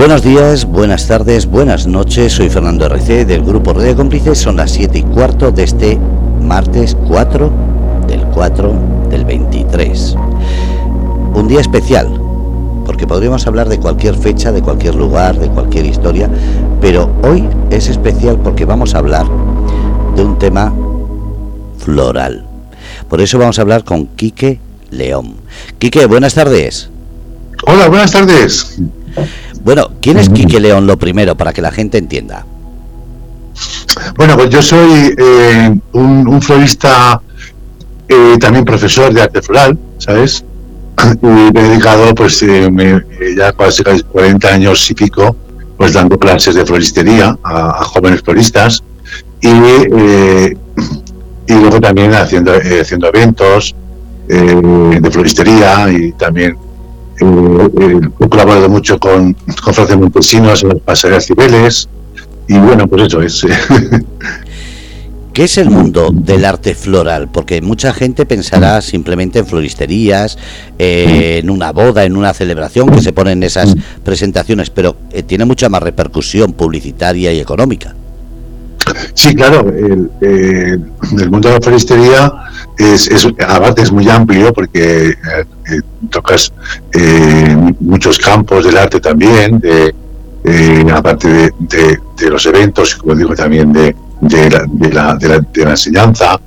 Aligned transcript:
Buenos 0.00 0.22
días, 0.22 0.64
buenas 0.64 1.06
tardes, 1.06 1.44
buenas 1.44 1.86
noches. 1.86 2.32
Soy 2.32 2.48
Fernando 2.48 2.86
RC 2.86 3.26
del 3.26 3.42
grupo 3.42 3.74
Red 3.74 3.84
de 3.84 3.94
Cómplices. 3.94 4.38
Son 4.38 4.56
las 4.56 4.70
7 4.70 5.00
y 5.00 5.02
cuarto 5.02 5.52
de 5.52 5.62
este 5.62 5.98
martes 6.40 6.96
4 7.06 7.52
del 8.08 8.22
4 8.28 8.74
del 9.10 9.26
23. 9.26 10.16
Un 11.34 11.48
día 11.48 11.60
especial, 11.60 12.18
porque 12.86 13.06
podríamos 13.06 13.46
hablar 13.46 13.68
de 13.68 13.78
cualquier 13.78 14.14
fecha, 14.14 14.52
de 14.52 14.62
cualquier 14.62 14.94
lugar, 14.94 15.38
de 15.38 15.50
cualquier 15.50 15.84
historia, 15.84 16.30
pero 16.80 17.10
hoy 17.22 17.46
es 17.70 17.88
especial 17.88 18.38
porque 18.38 18.64
vamos 18.64 18.94
a 18.94 19.00
hablar 19.00 19.26
de 20.16 20.24
un 20.24 20.38
tema 20.38 20.72
floral. 21.76 22.46
Por 23.06 23.20
eso 23.20 23.38
vamos 23.38 23.58
a 23.58 23.62
hablar 23.62 23.84
con 23.84 24.06
Quique 24.06 24.60
León. 24.88 25.34
Quique, 25.78 26.06
buenas 26.06 26.32
tardes. 26.32 26.88
Hola, 27.66 27.88
buenas 27.88 28.12
tardes. 28.12 28.78
Bueno, 29.64 29.90
¿quién 30.00 30.18
es 30.18 30.28
Quique 30.28 30.58
León 30.58 30.86
lo 30.86 30.98
primero 30.98 31.36
para 31.36 31.52
que 31.52 31.60
la 31.60 31.70
gente 31.70 31.98
entienda? 31.98 32.46
Bueno, 34.16 34.36
pues 34.36 34.50
yo 34.50 34.62
soy 34.62 35.14
eh, 35.16 35.74
un, 35.92 36.42
florista, 36.42 37.20
eh, 38.08 38.36
también 38.40 38.64
profesor 38.64 39.12
de 39.12 39.22
arte 39.22 39.42
floral, 39.42 39.78
¿sabes? 39.98 40.44
Y 41.22 41.26
me 41.26 41.60
he 41.60 41.68
dedicado, 41.68 42.14
pues, 42.14 42.42
eh, 42.42 42.70
ya 43.36 43.52
casi 43.52 43.82
40 43.82 44.48
años 44.48 44.90
y 44.90 44.94
pico, 44.94 45.36
pues 45.76 45.92
dando 45.92 46.18
clases 46.18 46.54
de 46.54 46.64
floristería 46.64 47.38
a, 47.42 47.84
jóvenes 47.84 48.22
floristas 48.22 48.82
y, 49.40 49.48
y 49.48 51.54
luego 51.54 51.80
también 51.80 52.14
haciendo, 52.14 52.52
haciendo 52.52 53.08
eventos 53.08 53.74
de 54.28 55.10
floristería 55.10 55.90
y 55.90 56.12
también 56.12 56.56
eh, 57.20 58.00
he 58.20 58.28
colaborado 58.28 58.68
mucho 58.68 58.98
con, 58.98 59.34
con 59.62 59.74
Francia 59.74 59.96
Montesinos 59.96 60.62
en 60.62 60.70
las 60.70 60.80
pasarelas 60.80 61.26
Cibeles 61.26 61.88
y 62.48 62.58
bueno, 62.58 62.88
pues 62.88 63.04
eso 63.04 63.22
es. 63.22 63.46
¿Qué 65.32 65.44
es 65.44 65.58
el 65.58 65.70
mundo 65.70 66.10
del 66.12 66.44
arte 66.44 66.74
floral? 66.74 67.28
Porque 67.30 67.62
mucha 67.62 67.94
gente 67.94 68.26
pensará 68.26 68.80
simplemente 68.82 69.38
en 69.38 69.46
floristerías, 69.46 70.36
eh, 70.76 71.38
en 71.40 71.50
una 71.50 71.70
boda, 71.70 72.04
en 72.04 72.16
una 72.16 72.34
celebración 72.34 72.90
que 72.90 73.00
se 73.00 73.12
ponen 73.12 73.44
esas 73.44 73.76
presentaciones, 74.04 74.70
pero 74.70 74.96
eh, 75.12 75.22
tiene 75.22 75.44
mucha 75.44 75.68
más 75.68 75.84
repercusión 75.84 76.52
publicitaria 76.54 77.32
y 77.32 77.38
económica. 77.38 77.94
Sí, 79.14 79.34
claro, 79.36 79.68
el, 79.68 81.30
mundo 81.30 81.48
de 81.48 81.54
la 81.54 81.60
floristería 81.60 82.32
es, 82.78 83.08
es, 83.08 83.26
aparte 83.46 83.82
es 83.82 83.92
muy 83.92 84.08
amplio 84.08 84.52
porque 84.52 85.10
eh, 85.10 85.80
tocas 86.10 86.52
eh, 86.92 87.56
muchos 87.80 88.18
campos 88.18 88.64
del 88.64 88.76
arte 88.78 89.00
también, 89.00 89.58
de, 89.58 89.94
eh, 90.44 90.86
aparte 90.92 91.52
de, 91.58 91.98
de, 92.18 92.30
los 92.30 92.44
eventos, 92.46 92.94
como 92.96 93.14
digo, 93.14 93.34
también 93.34 93.72
de, 93.72 93.94
la, 94.22 94.66
la, 94.78 94.88
la, 94.88 95.40
de, 95.40 95.64
la, 95.64 95.70
enseñanza. 95.70 96.40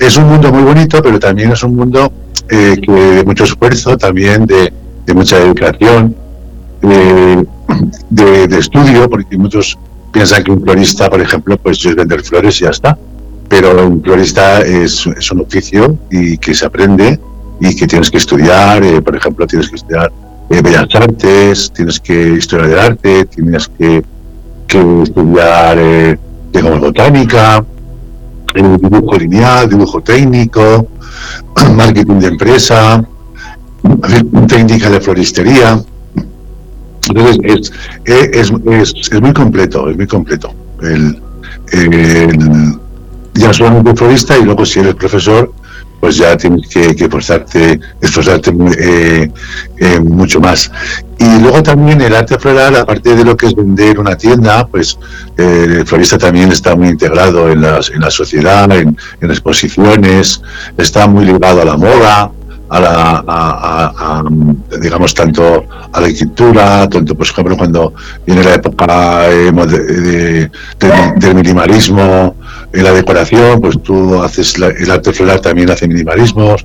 Es 0.00 0.16
un 0.16 0.28
mundo 0.28 0.52
muy 0.52 0.62
bonito, 0.62 1.02
pero 1.02 1.18
también 1.18 1.50
es 1.52 1.62
un 1.62 1.74
mundo 1.74 2.12
que 2.48 2.76
de 2.76 3.24
mucho 3.24 3.44
esfuerzo, 3.44 3.96
también 3.98 4.46
de, 4.46 4.72
mucha 5.14 5.38
dedicación, 5.38 6.14
de, 6.80 8.58
estudio, 8.58 9.10
porque 9.10 9.36
muchos 9.36 9.76
piensan 10.12 10.44
que 10.44 10.52
un 10.52 10.62
florista, 10.62 11.10
por 11.10 11.20
ejemplo, 11.20 11.56
pues 11.56 11.84
es 11.84 11.94
vender 11.96 12.22
flores 12.22 12.60
y 12.60 12.64
ya 12.64 12.70
está. 12.70 12.96
Pero 13.48 13.86
un 13.86 14.02
florista 14.02 14.60
es, 14.60 15.06
un 15.06 15.40
oficio 15.40 15.96
y 16.10 16.36
que 16.38 16.54
se 16.54 16.66
aprende 16.66 17.18
y 17.60 17.74
que 17.76 17.86
tienes 17.86 18.10
que 18.10 18.18
estudiar, 18.18 18.82
eh, 18.82 19.00
por 19.00 19.16
ejemplo, 19.16 19.46
tienes 19.46 19.68
que 19.68 19.76
estudiar 19.76 20.12
eh, 20.50 20.60
Bellas 20.62 20.94
Artes, 20.94 21.72
tienes 21.72 22.00
que 22.00 22.34
historia 22.34 22.66
del 22.66 22.78
arte, 22.78 23.24
tienes 23.26 23.68
que, 23.68 24.02
estudiar, 24.68 25.78
eh, 25.78 26.18
digamos, 26.52 26.80
botánica, 26.80 27.64
dibujo 28.54 29.16
lineal, 29.16 29.68
dibujo 29.70 30.02
técnico, 30.02 30.88
marketing 31.76 32.18
de 32.20 32.26
empresa, 32.26 33.04
técnica 34.48 34.90
de 34.90 35.00
floristería. 35.00 35.80
Entonces, 37.08 37.72
es, 38.04 38.22
es, 38.32 38.52
es, 39.10 39.20
muy 39.20 39.32
completo, 39.32 39.88
es 39.88 39.96
muy 39.96 40.06
completo. 40.06 40.52
El, 40.82 41.22
ya 43.36 43.52
solamente 43.52 43.94
florista 43.94 44.36
y 44.36 44.44
luego 44.44 44.64
si 44.64 44.80
eres 44.80 44.94
profesor, 44.94 45.52
pues 46.00 46.16
ya 46.16 46.36
tienes 46.36 46.68
que, 46.68 46.94
que 46.94 47.04
esforzarte, 47.04 47.80
esforzarte 48.00 48.52
eh, 48.78 49.30
eh, 49.78 50.00
mucho 50.00 50.40
más. 50.40 50.70
Y 51.18 51.40
luego 51.40 51.62
también 51.62 52.00
el 52.00 52.14
arte 52.14 52.38
floral, 52.38 52.76
aparte 52.76 53.14
de 53.14 53.24
lo 53.24 53.36
que 53.36 53.46
es 53.46 53.54
vender 53.54 53.98
una 53.98 54.16
tienda, 54.16 54.66
pues 54.66 54.98
eh, 55.36 55.66
el 55.80 55.86
florista 55.86 56.18
también 56.18 56.52
está 56.52 56.76
muy 56.76 56.88
integrado 56.88 57.50
en, 57.50 57.62
las, 57.62 57.90
en 57.90 58.00
la 58.00 58.10
sociedad, 58.10 58.70
en, 58.72 58.96
en 59.20 59.30
exposiciones, 59.30 60.42
está 60.76 61.06
muy 61.06 61.24
ligado 61.24 61.62
a 61.62 61.64
la 61.64 61.76
moda, 61.76 62.30
a 62.68 62.80
la, 62.80 63.24
a, 63.26 64.24
digamos, 64.80 65.14
tanto 65.14 65.64
a 65.92 66.00
la 66.00 66.08
escritura, 66.08 66.88
tanto, 66.88 67.14
por 67.14 67.26
ejemplo, 67.26 67.56
cuando 67.56 67.94
viene 68.26 68.42
la 68.42 68.54
época 68.54 69.28
de, 69.28 70.50
del 71.16 71.34
minimalismo, 71.34 72.34
en 72.72 72.84
la 72.84 72.92
decoración, 72.92 73.60
pues 73.60 73.82
tú 73.82 74.22
haces 74.22 74.56
el 74.56 74.90
arte 74.90 75.12
floral 75.12 75.40
también 75.40 75.70
hace 75.70 75.88
minimalismos. 75.88 76.62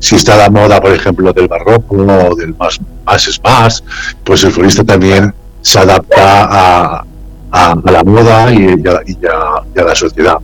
Si 0.00 0.16
está 0.16 0.36
la 0.36 0.50
moda, 0.50 0.80
por 0.80 0.92
ejemplo, 0.92 1.32
del 1.32 1.48
barroco 1.48 1.96
o 1.96 2.34
del 2.34 2.54
más, 2.56 2.80
más 3.04 3.28
es 3.28 3.40
más, 3.42 3.84
pues 4.24 4.42
el 4.44 4.52
florista 4.52 4.82
también 4.84 5.32
se 5.60 5.78
adapta 5.78 6.48
a, 6.50 7.04
a, 7.52 7.76
la 7.84 8.02
moda 8.02 8.52
y, 8.52 8.74
a, 9.28 9.84
la 9.84 9.94
sociedad. 9.94 10.38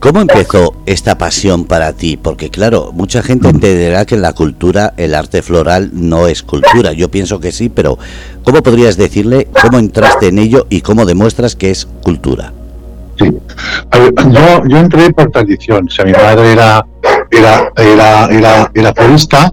¿Cómo 0.00 0.20
empezó 0.20 0.74
esta 0.86 1.18
pasión 1.18 1.64
para 1.64 1.92
ti? 1.92 2.16
Porque 2.16 2.50
claro, 2.50 2.92
mucha 2.92 3.22
gente 3.22 3.48
entenderá 3.48 4.04
que 4.06 4.16
la 4.16 4.32
cultura 4.32 4.94
el 4.96 5.14
arte 5.14 5.42
floral 5.42 5.90
no 5.92 6.28
es 6.28 6.42
cultura. 6.42 6.92
Yo 6.92 7.10
pienso 7.10 7.40
que 7.40 7.52
sí, 7.52 7.68
pero 7.68 7.98
¿cómo 8.44 8.62
podrías 8.62 8.96
decirle 8.96 9.48
cómo 9.60 9.78
entraste 9.78 10.28
en 10.28 10.38
ello 10.38 10.66
y 10.70 10.82
cómo 10.82 11.04
demuestras 11.04 11.56
que 11.56 11.70
es 11.70 11.86
cultura? 12.02 12.52
Sí. 13.18 13.36
yo, 14.68 14.76
entré 14.78 15.12
por 15.12 15.30
tradición. 15.30 15.86
O 15.88 15.90
sea, 15.90 16.04
mi 16.04 16.12
madre 16.12 16.52
era, 16.52 16.86
era, 17.30 18.94
florista 18.94 19.52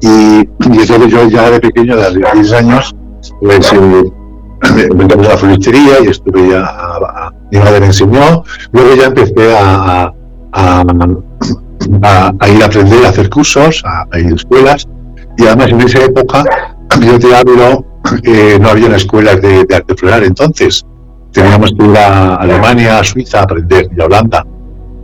y, 0.00 0.40
y 0.40 0.86
yo 0.86 1.28
ya 1.28 1.50
de 1.50 1.60
pequeño, 1.60 1.96
de 1.96 2.14
16 2.16 2.52
años, 2.52 2.94
pues 3.40 3.72
eh, 3.72 4.04
me 4.72 5.04
encantó 5.04 5.28
la 5.28 5.36
floristería 5.36 6.00
y 6.04 6.08
estuve 6.08 6.50
ya, 6.50 7.30
mi 7.50 7.58
madre 7.58 7.80
me 7.80 7.86
enseñó. 7.86 8.42
Luego 8.72 8.94
ya 8.96 9.06
empecé 9.06 9.56
a, 9.56 10.12
a, 10.52 12.48
ir 12.48 12.62
a 12.62 12.66
aprender 12.66 13.04
a 13.04 13.08
hacer 13.08 13.28
cursos, 13.30 13.82
a, 13.84 14.18
ir 14.18 14.32
a 14.32 14.34
escuelas. 14.34 14.86
Y 15.36 15.46
además 15.46 15.70
en 15.70 15.80
esa 15.80 16.04
época, 16.04 16.44
yo 17.00 17.18
te 17.18 17.34
hablo, 17.34 17.84
eh, 18.22 18.58
no 18.60 18.68
había 18.68 18.86
una 18.86 18.96
escuela 18.96 19.34
de, 19.34 19.66
arte 19.74 19.94
floral 19.96 20.24
entonces 20.24 20.84
teníamos 21.32 21.72
que 21.76 21.84
ir 21.84 21.96
a 21.98 22.36
Alemania, 22.36 23.00
a 23.00 23.04
Suiza 23.04 23.40
a 23.40 23.42
aprender 23.42 23.88
y 23.96 24.00
a 24.00 24.04
Holanda, 24.04 24.46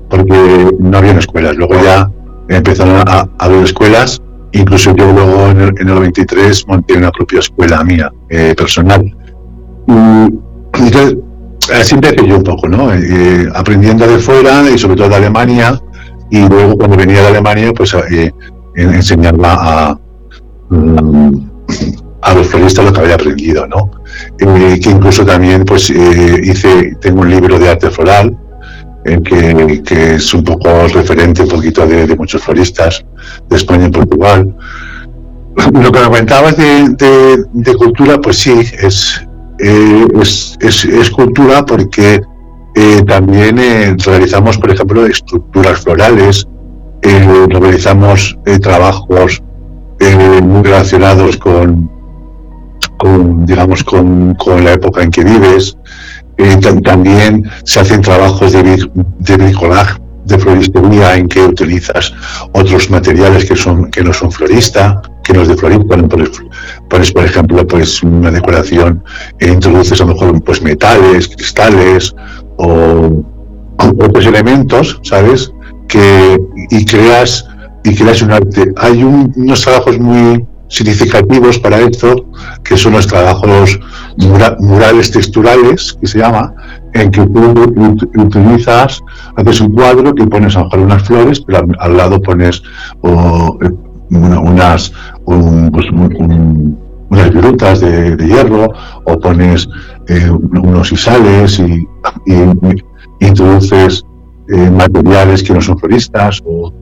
porque 0.08 0.70
no 0.78 0.98
había 0.98 1.18
escuelas. 1.18 1.56
Luego 1.56 1.74
ya 1.82 2.08
empezaron 2.48 3.02
a, 3.06 3.28
haber 3.38 3.64
escuelas, 3.64 4.22
incluso 4.52 4.94
yo 4.94 5.12
luego 5.12 5.48
en 5.48 5.60
el, 5.60 5.74
en 5.80 5.88
el 5.88 5.98
23 5.98 6.68
monté 6.68 6.96
una 6.96 7.10
propia 7.10 7.40
escuela 7.40 7.82
mía, 7.82 8.12
eh, 8.28 8.54
personal. 8.56 9.12
Entonces, 9.86 11.16
así 11.74 11.94
empecé 11.94 12.26
yo 12.26 12.36
un 12.36 12.42
poco, 12.42 12.68
¿no? 12.68 12.92
Eh, 12.92 13.48
aprendiendo 13.54 14.06
de 14.06 14.18
fuera 14.18 14.70
y 14.70 14.78
sobre 14.78 14.96
todo 14.96 15.08
de 15.08 15.16
Alemania, 15.16 15.80
y 16.30 16.48
luego 16.48 16.76
cuando 16.76 16.96
venía 16.96 17.22
de 17.22 17.28
Alemania, 17.28 17.72
pues 17.72 17.94
eh, 17.94 18.32
enseñarla 18.76 19.56
a... 19.58 19.98
Mm, 20.70 21.50
a 22.22 22.34
los 22.34 22.46
floristas 22.48 22.84
lo 22.84 22.92
que 22.92 23.00
había 23.00 23.14
aprendido, 23.14 23.66
¿no? 23.66 23.90
Eh, 24.38 24.78
que 24.82 24.90
incluso 24.90 25.24
también 25.24 25.64
pues 25.64 25.90
eh, 25.90 26.40
hice, 26.42 26.96
tengo 27.00 27.22
un 27.22 27.30
libro 27.30 27.58
de 27.58 27.70
arte 27.70 27.90
floral, 27.90 28.36
eh, 29.04 29.18
que, 29.24 29.82
que, 29.82 30.14
es 30.16 30.34
un 30.34 30.44
poco 30.44 30.68
referente 30.88 31.42
un 31.42 31.48
poquito 31.48 31.86
de, 31.86 32.14
muchos 32.16 32.42
floristas 32.42 33.04
de 33.48 33.56
España 33.56 33.86
y 33.86 33.90
Portugal. 33.90 34.54
Lo 35.56 35.92
que 35.92 35.98
me 35.98 36.04
comentabas 36.04 36.56
de, 36.56 37.44
de, 37.52 37.74
cultura, 37.74 38.20
pues 38.20 38.38
sí, 38.38 38.54
es, 38.80 39.26
es, 39.60 40.56
es, 40.60 40.84
es, 40.84 41.10
cultura 41.10 41.64
porque 41.64 42.20
también 43.06 43.58
realizamos, 43.98 44.58
por 44.58 44.70
ejemplo, 44.70 45.06
estructuras 45.06 45.80
florales, 45.80 46.46
realizamos 47.02 48.38
trabajos 48.62 49.42
muy 50.42 50.62
relacionados 50.62 51.36
con, 51.36 51.90
digamos, 53.46 53.84
con, 53.84 54.34
con 54.34 54.64
la 54.64 54.72
época 54.72 55.02
en 55.02 55.10
que 55.10 55.24
vives. 55.24 55.76
Eh, 56.38 56.56
también 56.82 57.44
se 57.64 57.80
hacen 57.80 58.00
trabajos 58.00 58.52
de, 58.52 58.62
de 59.18 59.36
bricolaje, 59.36 60.00
de 60.24 60.38
floristería 60.38 61.16
en 61.16 61.28
que 61.28 61.42
utilizas 61.42 62.12
otros 62.52 62.90
materiales 62.90 63.44
que 63.44 63.56
son 63.56 63.90
que 63.90 64.02
no 64.02 64.12
son 64.12 64.30
florista, 64.30 65.00
que 65.24 65.32
no 65.32 65.46
de 65.46 65.56
florista, 65.56 65.96
pones, 66.88 67.12
por 67.12 67.24
ejemplo 67.24 67.66
pues 67.66 68.02
una 68.02 68.30
decoración 68.30 69.02
e 69.38 69.48
introduces 69.48 70.00
a 70.00 70.04
lo 70.04 70.14
mejor 70.14 70.42
pues 70.42 70.62
metales, 70.62 71.28
cristales 71.28 72.14
o, 72.58 73.24
otros 73.78 74.26
elementos, 74.26 75.00
¿sabes? 75.02 75.52
Que 75.88 76.38
y 76.70 76.84
creas 76.84 77.46
y 77.82 77.94
creas 77.94 78.20
un 78.20 78.32
arte. 78.32 78.72
Hay 78.76 79.02
unos 79.02 79.62
trabajos 79.62 79.98
muy 79.98 80.44
significativos 80.70 81.58
para 81.58 81.80
esto, 81.80 82.26
que 82.64 82.76
son 82.76 82.92
los 82.94 83.06
trabajos 83.06 83.78
murales 84.16 85.10
texturales, 85.10 85.98
que 86.00 86.06
se 86.06 86.18
llama, 86.18 86.54
en 86.94 87.10
que 87.10 87.26
tú 87.26 87.52
utilizas, 88.16 89.02
haces 89.36 89.60
un 89.60 89.72
cuadro 89.74 90.14
que 90.14 90.26
pones 90.26 90.56
a 90.56 90.60
lo 90.60 90.64
mejor 90.66 90.80
unas 90.80 91.02
flores, 91.02 91.40
pero 91.40 91.66
al, 91.78 91.96
lado 91.96 92.22
pones 92.22 92.62
eh, 93.02 93.48
unas, 94.10 94.92
pues, 95.24 95.86
unas 95.90 97.34
virutas 97.34 97.80
de, 97.80 98.16
hierro, 98.16 98.72
o 99.04 99.18
pones 99.18 99.68
eh, 100.08 100.30
unos 100.30 100.92
isales 100.92 101.58
y, 101.58 101.86
introduces 103.22 104.02
eh, 104.48 104.70
materiales 104.70 105.42
que 105.42 105.52
no 105.52 105.60
son 105.60 105.78
floristas, 105.78 106.40
o, 106.46 106.72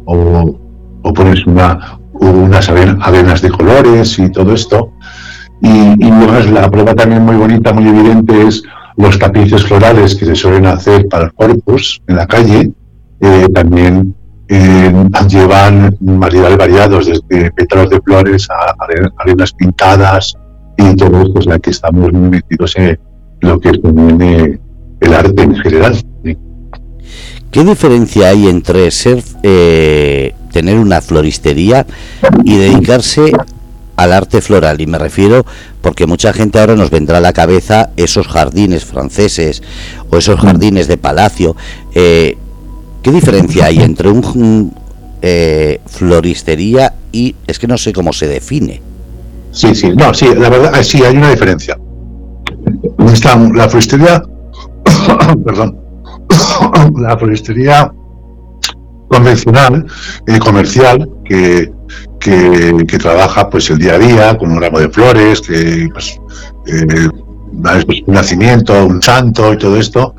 o 1.03 1.13
pones 1.15 1.45
una, 1.47 1.99
unas 2.21 2.69
avenas 2.69 3.43
de 3.43 3.51
colores 3.51 4.19
y 4.19 4.31
todo 4.31 4.55
esto. 4.55 4.93
Y, 5.61 6.07
y 6.07 6.11
la 6.51 6.71
prueba 6.71 6.95
también 6.95 7.23
muy 7.23 7.37
bonita, 7.37 7.73
muy 7.73 7.89
evidente 7.89 8.47
es 8.47 8.63
los 8.97 9.19
tapices 9.19 9.65
florales 9.65 10.15
que 10.15 10.27
se 10.27 10.35
suelen 10.35 10.67
hacer 10.67 11.09
para 11.09 11.25
el 11.25 11.33
corpus 11.33 12.01
en 12.07 12.17
la 12.17 12.27
calle. 12.27 12.73
Eh, 13.21 13.47
también 13.53 14.15
eh, 14.49 14.93
llevan 15.29 15.97
materiales 16.01 16.59
variados, 16.59 17.07
desde 17.07 17.51
pétalos 17.53 17.91
de 17.91 18.01
flores 18.01 18.49
a 18.51 18.75
arenas 19.19 19.53
pintadas 19.53 20.35
y 20.77 20.95
todo 20.97 21.23
esto. 21.23 21.39
O 21.39 21.43
sea 21.43 21.59
que 21.59 21.71
estamos 21.71 22.13
metidos 22.13 22.77
en 22.77 22.99
lo 23.41 23.61
que 23.61 23.71
es 23.71 23.83
también 23.83 24.61
el 25.01 25.15
arte 25.15 25.43
en 25.43 25.57
general. 25.57 25.97
¿Qué 27.51 27.65
diferencia 27.65 28.29
hay 28.29 28.49
entre 28.49 28.91
ser 28.91 29.23
eh, 29.43 30.35
tener 30.53 30.79
una 30.79 31.01
floristería 31.01 31.87
y 32.45 32.57
dedicarse 32.57 33.33
al 33.97 34.13
arte 34.13 34.41
floral? 34.41 34.81
Y 34.81 34.87
me 34.87 34.99
refiero 34.99 35.45
porque 35.81 36.07
mucha 36.07 36.33
gente 36.33 36.59
ahora 36.59 36.77
nos 36.77 36.91
vendrá 36.91 37.19
a 37.19 37.21
la 37.21 37.33
cabeza 37.33 37.91
esos 37.97 38.27
jardines 38.29 38.85
franceses 38.85 39.63
o 40.11 40.17
esos 40.17 40.41
jardines 40.41 40.89
de 40.89 40.97
palacio. 40.97 41.57
Eh, 41.95 42.37
¿Qué 43.03 43.13
diferencia 43.13 43.67
hay 43.67 43.79
entre 43.79 44.09
un 44.09 44.73
eh, 45.23 45.81
floristería 45.87 46.95
y 47.13 47.35
es 47.47 47.59
que 47.59 47.67
no 47.67 47.79
sé 47.79 47.93
cómo 47.93 48.13
se 48.13 48.27
define? 48.27 48.83
Sí, 49.53 49.75
sí, 49.75 49.91
no, 49.91 50.13
sí, 50.15 50.27
la 50.37 50.51
verdad, 50.51 50.83
sí, 50.83 51.03
hay 51.03 51.17
una 51.17 51.31
diferencia. 51.31 51.79
Está 53.13 53.37
la 53.37 53.69
floristería, 53.69 54.23
perdón, 55.45 55.79
la 56.99 57.17
floristería 57.17 57.93
convencional, 59.09 59.87
eh, 60.27 60.39
comercial, 60.39 61.09
que, 61.25 61.73
que, 62.21 62.99
trabaja 62.99 63.49
pues 63.49 63.71
el 63.71 63.79
día 63.79 63.95
a 63.95 63.99
día 63.99 64.39
con 64.39 64.51
un 64.51 64.61
ramo 64.61 64.81
de 64.81 64.89
flores, 64.91 65.41
que 65.41 65.89
pues, 65.93 66.19
eh, 66.67 67.09
un 67.53 68.15
nacimiento, 68.15 68.87
un 68.87 69.03
santo 69.03 69.53
y 69.53 69.59
todo 69.59 69.77
esto. 69.77 70.15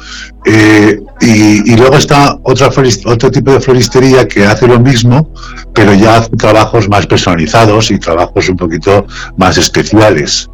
Eh, 0.46 1.00
y, 1.22 1.76
luego 1.76 1.98
está 1.98 2.38
otra 2.44 2.70
otro 3.06 3.32
tipo 3.32 3.52
de 3.52 3.60
floristería 3.60 4.28
que 4.28 4.46
hace 4.46 4.68
lo 4.68 4.80
mismo, 4.80 5.34
pero 5.74 5.94
ya 5.94 6.18
hace 6.18 6.30
trabajos 6.32 6.90
más 6.90 7.06
personalizados 7.08 7.92
y 7.92 8.00
trabajos 8.00 8.50
un 8.50 8.58
poquito 8.58 9.06
más 9.38 9.58
especiales. 9.58 10.50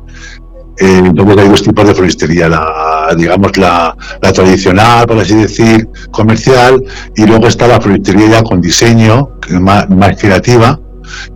Eh, 0.77 1.01
entonces 1.06 1.38
hay 1.38 1.50
dos 1.50 1.63
tipos 1.63 1.88
de 1.88 1.95
floristería, 1.95 2.50
la, 2.50 3.16
digamos 3.18 3.57
la, 3.57 3.95
la, 4.22 5.06
por 5.07 5.18
así 5.19 5.36
decir, 5.36 5.88
comercial, 6.12 6.83
y 7.16 7.25
luego 7.25 7.48
está 7.48 7.68
la 7.68 7.80
floristería 7.80 8.44
con 8.44 8.60
diseño, 8.60 9.30
más, 9.51 9.89
más 9.89 10.19
creativa, 10.19 10.80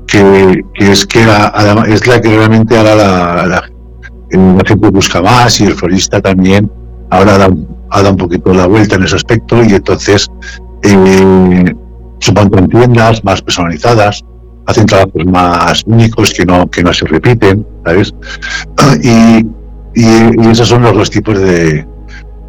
que, 0.07 0.61
es 0.75 1.05
que 1.05 1.25
la, 1.25 1.85
es 1.87 2.05
la 2.07 2.21
que 2.21 2.29
realmente 2.35 2.77
ahora 2.77 2.95
la, 3.47 3.63
gente 4.65 4.89
busca 4.89 5.21
más 5.21 5.59
y 5.61 5.65
el 5.65 5.73
florista 5.73 6.21
también 6.21 6.69
ahora 7.09 7.37
da, 7.37 7.49
ha 7.91 8.09
un 8.09 8.17
poquito 8.17 8.53
la 8.53 8.67
vuelta 8.67 8.95
en 8.95 9.03
ese 9.03 9.15
aspecto 9.15 9.63
y 9.63 9.73
entonces 9.73 10.29
eh, 10.83 11.73
supongo 12.19 12.57
en 12.59 12.67
tiendas 12.69 13.23
más 13.23 13.41
personalizadas, 13.41 14.23
hacen 14.69 14.85
trabajos 14.85 15.25
más 15.25 15.83
únicos 15.85 16.31
que 16.31 16.45
no, 16.45 16.69
que 16.69 16.83
no 16.83 16.93
se 16.93 17.05
repiten, 17.05 17.65
¿sabes? 17.85 18.13
Y, 19.03 19.45
y, 19.95 20.49
esos 20.51 20.67
son 20.67 20.83
los 20.83 20.95
dos 20.95 21.09
tipos 21.09 21.37
de, 21.37 21.85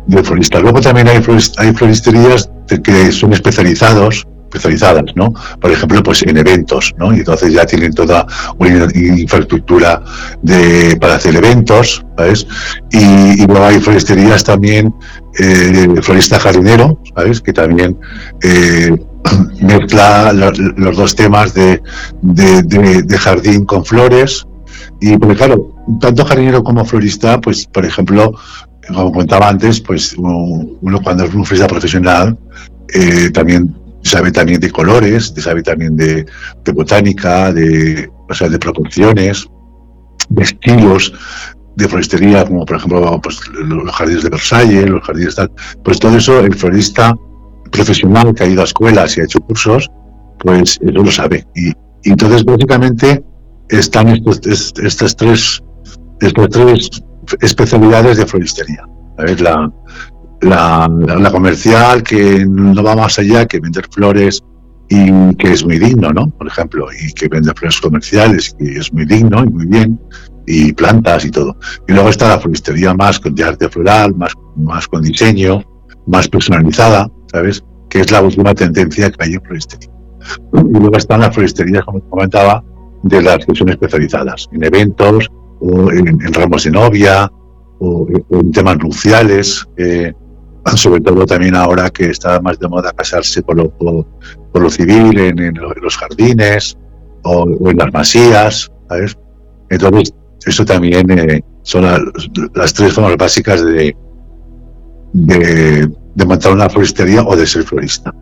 de 0.07 0.23
floristas. 0.23 0.61
Luego 0.61 0.81
también 0.81 1.09
hay, 1.09 1.23
hay 1.57 1.73
floristerías 1.73 2.51
que 2.85 3.11
son 3.11 3.33
especializados, 3.33 4.27
especializadas, 4.45 5.05
¿no? 5.15 5.33
Por 5.61 5.71
ejemplo, 5.71 6.03
pues 6.03 6.23
en 6.23 6.37
eventos, 6.37 6.95
¿no? 6.99 7.15
Y 7.15 7.21
entonces 7.21 7.53
ya 7.53 7.65
tienen 7.65 7.93
toda 7.95 8.27
una 8.59 8.87
infraestructura 8.95 10.03
de, 10.43 10.97
para 11.01 11.15
hacer 11.15 11.35
eventos, 11.37 12.05
¿sabes? 12.17 12.47
Y, 12.93 13.47
luego 13.47 13.65
hay 13.65 13.81
floristerías 13.81 14.45
también, 14.45 14.95
eh, 15.39 15.89
florista 16.03 16.39
jardinero, 16.39 17.01
¿sabes? 17.17 17.41
Que 17.41 17.53
también 17.53 17.97
eh, 18.43 18.95
mezcla 19.61 20.33
los, 20.33 20.97
dos 20.97 21.15
temas 21.15 21.55
de, 21.55 21.81
jardín 23.19 23.65
con 23.65 23.85
flores. 23.85 24.47
Y 25.01 25.17
porque 25.17 25.37
claro, 25.37 25.75
tanto 26.01 26.25
jardinero 26.25 26.63
como 26.63 26.85
florista, 26.85 27.41
pues 27.41 27.67
por 27.67 27.85
ejemplo, 27.85 28.35
como 28.89 29.13
contaba 29.13 29.49
antes, 29.49 29.81
pues 29.81 30.15
uno, 30.17 31.01
cuando 31.03 31.25
es 31.25 31.35
un 31.35 31.45
florista 31.45 31.69
profesional, 31.69 32.39
eh, 32.93 33.31
también 33.31 33.75
sabe 34.03 34.33
también 34.33 34.61
de 34.61 34.71
colores, 34.71 35.35
sabe 35.37 35.63
también 35.63 35.97
de, 35.97 36.27
botánica, 36.73 37.53
de, 37.53 38.11
o 38.29 38.35
sea, 38.35 38.49
de 38.49 38.59
proporciones, 38.59 39.47
de 40.29 40.43
estilos 40.43 41.13
de 41.77 41.89
floristería, 41.89 42.45
como 42.45 42.65
por 42.65 42.77
ejemplo 42.77 43.21
pues, 43.23 43.41
los 43.49 43.95
jardines 43.95 44.23
de 44.23 44.31
Versalles, 44.31 44.89
los 44.89 45.03
jardines 45.03 45.35
tal. 45.35 45.51
Pues 45.85 45.99
todo 45.99 46.17
eso 46.17 46.41
el 46.41 46.55
florista 46.55 47.15
profesional 47.71 48.35
que 48.35 48.45
ha 48.45 48.47
ido 48.47 48.63
a 48.63 48.65
escuelas 48.65 49.17
y 49.17 49.21
ha 49.21 49.25
hecho 49.25 49.41
cursos, 49.41 49.91
pues 50.41 50.79
eso 50.81 51.03
lo 51.03 51.11
sabe. 51.11 51.47
Y, 51.55 51.73
entonces, 52.09 52.45
básicamente, 52.45 53.23
están 53.69 54.09
estos, 54.09 54.41
estas, 54.83 55.17
tres, 55.17 55.63
estas 56.21 56.49
tres 56.49 57.03
especialidades 57.41 58.17
de 58.19 58.27
floristería. 58.27 58.85
La, 59.19 59.71
la, 60.41 60.89
la, 61.19 61.31
comercial, 61.31 62.03
que 62.03 62.47
no 62.47 62.83
va 62.83 62.97
más 62.97 63.19
allá 63.19 63.47
que 63.47 63.61
vender 63.61 63.87
flores 63.91 64.43
y 64.89 65.35
que 65.37 65.53
es 65.53 65.65
muy 65.65 65.79
digno, 65.79 66.11
¿no? 66.11 66.31
Por 66.31 66.47
ejemplo, 66.47 66.87
y 66.93 67.13
que 67.13 67.29
vende 67.29 67.53
flores 67.55 67.81
comerciales, 67.81 68.57
que 68.59 68.79
es 68.79 68.93
muy 68.93 69.05
digno 69.05 69.45
y 69.45 69.49
muy 69.51 69.67
bien, 69.67 70.01
y 70.47 70.73
plantas 70.73 71.25
y 71.25 71.31
todo. 71.31 71.57
Y 71.87 71.93
luego 71.93 72.09
está 72.09 72.29
la 72.29 72.41
floristería 72.41 72.93
más 72.95 73.21
de 73.23 73.45
arte 73.45 73.69
floral, 73.69 74.15
más, 74.17 74.33
más 74.57 74.89
con 74.89 75.03
diseño, 75.03 75.63
más 76.07 76.29
personalizada, 76.29 77.09
¿sabes? 77.31 77.63
Que 77.91 78.01
es 78.01 78.11
la 78.11 78.23
última 78.23 78.55
tendencia 78.55 79.11
que 79.11 79.25
hay 79.25 79.35
en 79.35 79.43
floristería. 79.43 79.91
Y 80.55 80.79
luego 80.79 80.97
están 80.97 81.21
las 81.21 81.35
floristerías, 81.35 81.85
como 81.85 82.01
comentaba, 82.09 82.63
de 83.03 83.23
las 83.23 83.45
que 83.45 83.55
son 83.55 83.69
especializadas, 83.71 84.49
en 84.53 84.65
eventos, 84.65 85.31
o 85.61 85.91
en, 85.91 86.33
ramos 86.33 86.65
de 86.65 86.71
novia, 86.71 87.31
o, 87.79 88.07
en 88.31 88.53
temas 88.53 88.79
nupciales, 88.79 89.67
eh, 89.77 90.13
sobre 90.77 91.01
todo 91.01 91.25
también 91.27 91.57
ahora 91.57 91.91
que 91.91 92.11
está 92.11 92.41
más 92.41 92.59
de 92.59 92.69
moda 92.69 92.93
casarse 92.93 93.43
por 93.43 93.57
lo, 93.57 93.71
por, 93.71 94.63
lo 94.63 94.71
civil, 94.71 95.19
en, 95.19 95.55
los 95.81 95.97
jardines 95.97 96.77
o, 97.25 97.71
en 97.71 97.77
las 97.77 97.93
masías, 97.93 98.71
¿sabes? 98.89 99.17
Entonces, 99.71 100.15
eso 100.47 100.65
también 100.65 101.11
eh, 101.11 101.43
son 101.63 101.85
las 102.55 102.75
tres 102.75 102.93
formas 102.93 103.17
básicas 103.17 103.65
de, 103.65 103.97
de, 105.13 105.91
montar 106.17 106.53
una 106.53 106.69
floristería 106.69 107.23
o 107.23 107.37
de 107.37 107.47
ser 107.47 107.65
florista. 107.65 108.15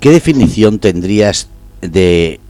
¿Qué 0.00 0.10
definición 0.10 0.78
tendrías 0.78 1.48
de 1.80 2.40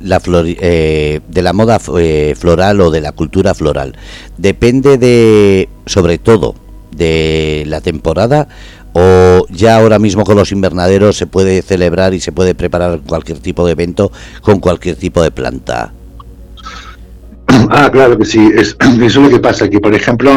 la 0.00 0.20
eh, 0.26 1.20
de 1.26 1.42
la 1.42 1.52
moda 1.52 1.80
eh, 1.98 2.34
floral 2.36 2.80
o 2.80 2.90
de 2.90 3.00
la 3.00 3.12
cultura 3.12 3.54
floral? 3.54 3.96
Depende 4.36 4.98
de, 4.98 5.68
sobre 5.86 6.18
todo, 6.18 6.54
de 6.90 7.64
la 7.66 7.80
temporada 7.80 8.48
o 8.98 9.46
ya 9.50 9.76
ahora 9.76 9.98
mismo 9.98 10.24
con 10.24 10.36
los 10.36 10.52
invernaderos 10.52 11.18
se 11.18 11.26
puede 11.26 11.60
celebrar 11.60 12.14
y 12.14 12.20
se 12.20 12.32
puede 12.32 12.54
preparar 12.54 13.02
cualquier 13.06 13.38
tipo 13.38 13.66
de 13.66 13.72
evento 13.72 14.10
con 14.40 14.58
cualquier 14.58 14.96
tipo 14.96 15.22
de 15.22 15.30
planta. 15.30 15.92
Ah, 17.70 17.88
claro 17.90 18.18
que 18.18 18.24
sí. 18.24 18.50
Es, 18.54 18.76
eso 18.80 19.02
es 19.04 19.16
lo 19.16 19.28
que 19.28 19.38
pasa 19.38 19.64
aquí. 19.66 19.78
Por 19.78 19.94
ejemplo, 19.94 20.30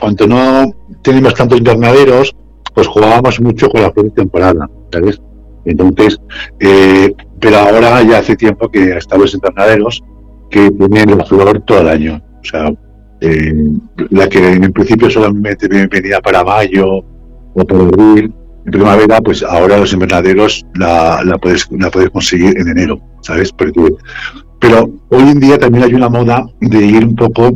cuando 0.00 0.26
no 0.26 0.72
tenemos 1.02 1.34
tantos 1.34 1.58
invernaderos, 1.58 2.34
pues 2.74 2.86
jugábamos 2.86 3.40
mucho 3.40 3.68
con 3.68 3.82
la 3.82 3.92
flor 3.92 4.06
de 4.06 4.12
temporada, 4.12 4.68
¿sabes? 4.92 5.20
Entonces, 5.64 6.18
eh, 6.60 7.12
pero 7.40 7.58
ahora 7.58 8.02
ya 8.02 8.18
hace 8.18 8.36
tiempo 8.36 8.68
que 8.68 8.96
están 8.96 9.20
los 9.20 9.34
invernaderos 9.34 10.02
que 10.50 10.70
tienen 10.70 11.18
la 11.18 11.24
flor 11.24 11.60
todo 11.66 11.80
el 11.80 11.88
año. 11.88 12.22
O 12.40 12.44
sea, 12.44 12.72
eh, 13.20 13.54
la 14.10 14.28
que 14.28 14.52
en 14.52 14.72
principio 14.72 15.10
solamente 15.10 15.68
venía 15.68 16.20
para 16.20 16.42
mayo 16.42 17.04
o 17.54 17.64
para 17.64 17.80
abril, 17.80 18.34
en 18.64 18.70
primavera, 18.70 19.20
pues 19.20 19.42
ahora 19.42 19.78
los 19.78 19.92
invernaderos 19.92 20.64
la, 20.74 21.22
la, 21.24 21.38
puedes, 21.38 21.68
la 21.72 21.90
puedes 21.90 22.10
conseguir 22.10 22.56
en 22.58 22.68
enero, 22.68 23.00
¿sabes? 23.22 23.52
Porque, 23.52 23.72
pero 24.62 24.88
hoy 25.08 25.22
en 25.22 25.40
día 25.40 25.58
también 25.58 25.82
hay 25.82 25.94
una 25.94 26.08
moda 26.08 26.46
de 26.60 26.86
ir 26.86 27.04
un 27.04 27.16
poco 27.16 27.50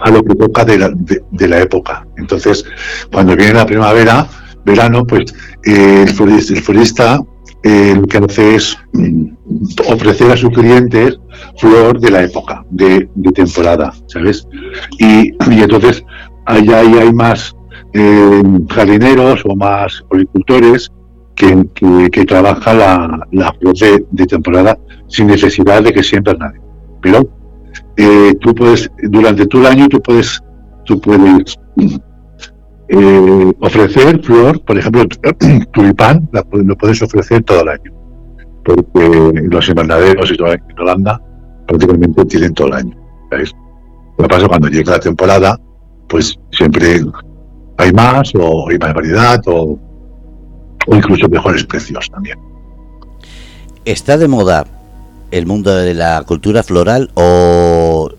a 0.00 0.10
lo 0.10 0.24
que 0.24 0.34
toca 0.34 0.64
de 0.64 0.78
la, 0.78 0.90
de, 0.94 1.48
la 1.48 1.60
época. 1.60 2.06
Entonces, 2.16 2.64
cuando 3.12 3.36
viene 3.36 3.52
la 3.52 3.66
primavera, 3.66 4.26
verano, 4.64 5.04
pues 5.06 5.34
eh, 5.66 6.06
el, 6.08 6.62
florista, 6.62 7.20
eh, 7.62 7.94
lo 7.94 8.06
que 8.06 8.16
hace 8.16 8.54
es 8.54 8.78
mm, 8.94 9.26
ofrecer 9.92 10.32
a 10.32 10.38
sus 10.38 10.50
clientes 10.50 11.20
flor 11.58 12.00
de 12.00 12.10
la 12.10 12.22
época, 12.22 12.64
de, 12.70 13.06
temporada, 13.34 13.92
¿sabes? 14.06 14.48
Y, 14.98 15.32
y 15.32 15.62
entonces 15.62 16.02
allá 16.46 16.78
hay 16.78 17.12
más 17.12 17.54
eh, 17.92 18.42
jardineros 18.70 19.42
o 19.44 19.54
más 19.54 20.02
agricultores 20.10 20.90
que, 21.36 22.24
trabaja 22.26 22.74
la, 22.74 23.26
la 23.32 23.52
flor 23.54 23.74
de, 23.76 24.26
temporada 24.26 24.78
sin 25.06 25.28
necesidad 25.28 25.82
de 25.82 25.92
que 25.92 26.02
siempre 26.02 26.36
nadie. 26.38 26.60
Pero 27.02 27.28
eh, 27.96 28.34
tú 28.40 28.54
puedes, 28.54 28.90
durante 29.04 29.46
todo 29.46 29.62
el 29.62 29.68
año, 29.68 29.88
tú 29.88 30.00
puedes, 30.00 30.42
tú 30.84 31.00
puedes 31.00 31.56
eh, 32.88 33.52
ofrecer 33.60 34.22
flor, 34.22 34.62
por 34.64 34.78
ejemplo, 34.78 35.04
tulipán, 35.72 36.28
lo 36.52 36.76
puedes 36.76 37.02
ofrecer 37.02 37.42
todo 37.44 37.62
el 37.62 37.68
año, 37.68 37.92
porque 38.64 39.32
los 39.50 39.68
invernaderos 39.68 40.30
y 40.30 40.34
en 40.34 40.78
Holanda 40.78 41.20
prácticamente 41.66 42.24
tienen 42.24 42.54
todo 42.54 42.68
el 42.68 42.74
año. 42.74 42.96
Lo 44.18 44.24
que 44.24 44.28
pasa 44.28 44.48
cuando 44.48 44.68
llega 44.68 44.92
la 44.92 45.00
temporada, 45.00 45.58
pues 46.08 46.38
siempre 46.50 47.00
hay 47.78 47.92
más 47.92 48.32
o 48.34 48.68
hay 48.70 48.78
más 48.78 48.94
variedad 48.94 49.40
o, 49.46 49.78
incluso 50.86 51.28
mejores 51.28 51.64
precios 51.64 52.10
también. 52.10 52.38
¿Está 53.84 54.18
de 54.18 54.28
moda 54.28 54.66
el 55.30 55.46
mundo 55.46 55.74
de 55.74 55.94
la 55.94 56.22
cultura 56.22 56.62
floral 56.62 57.10
o 57.14 58.10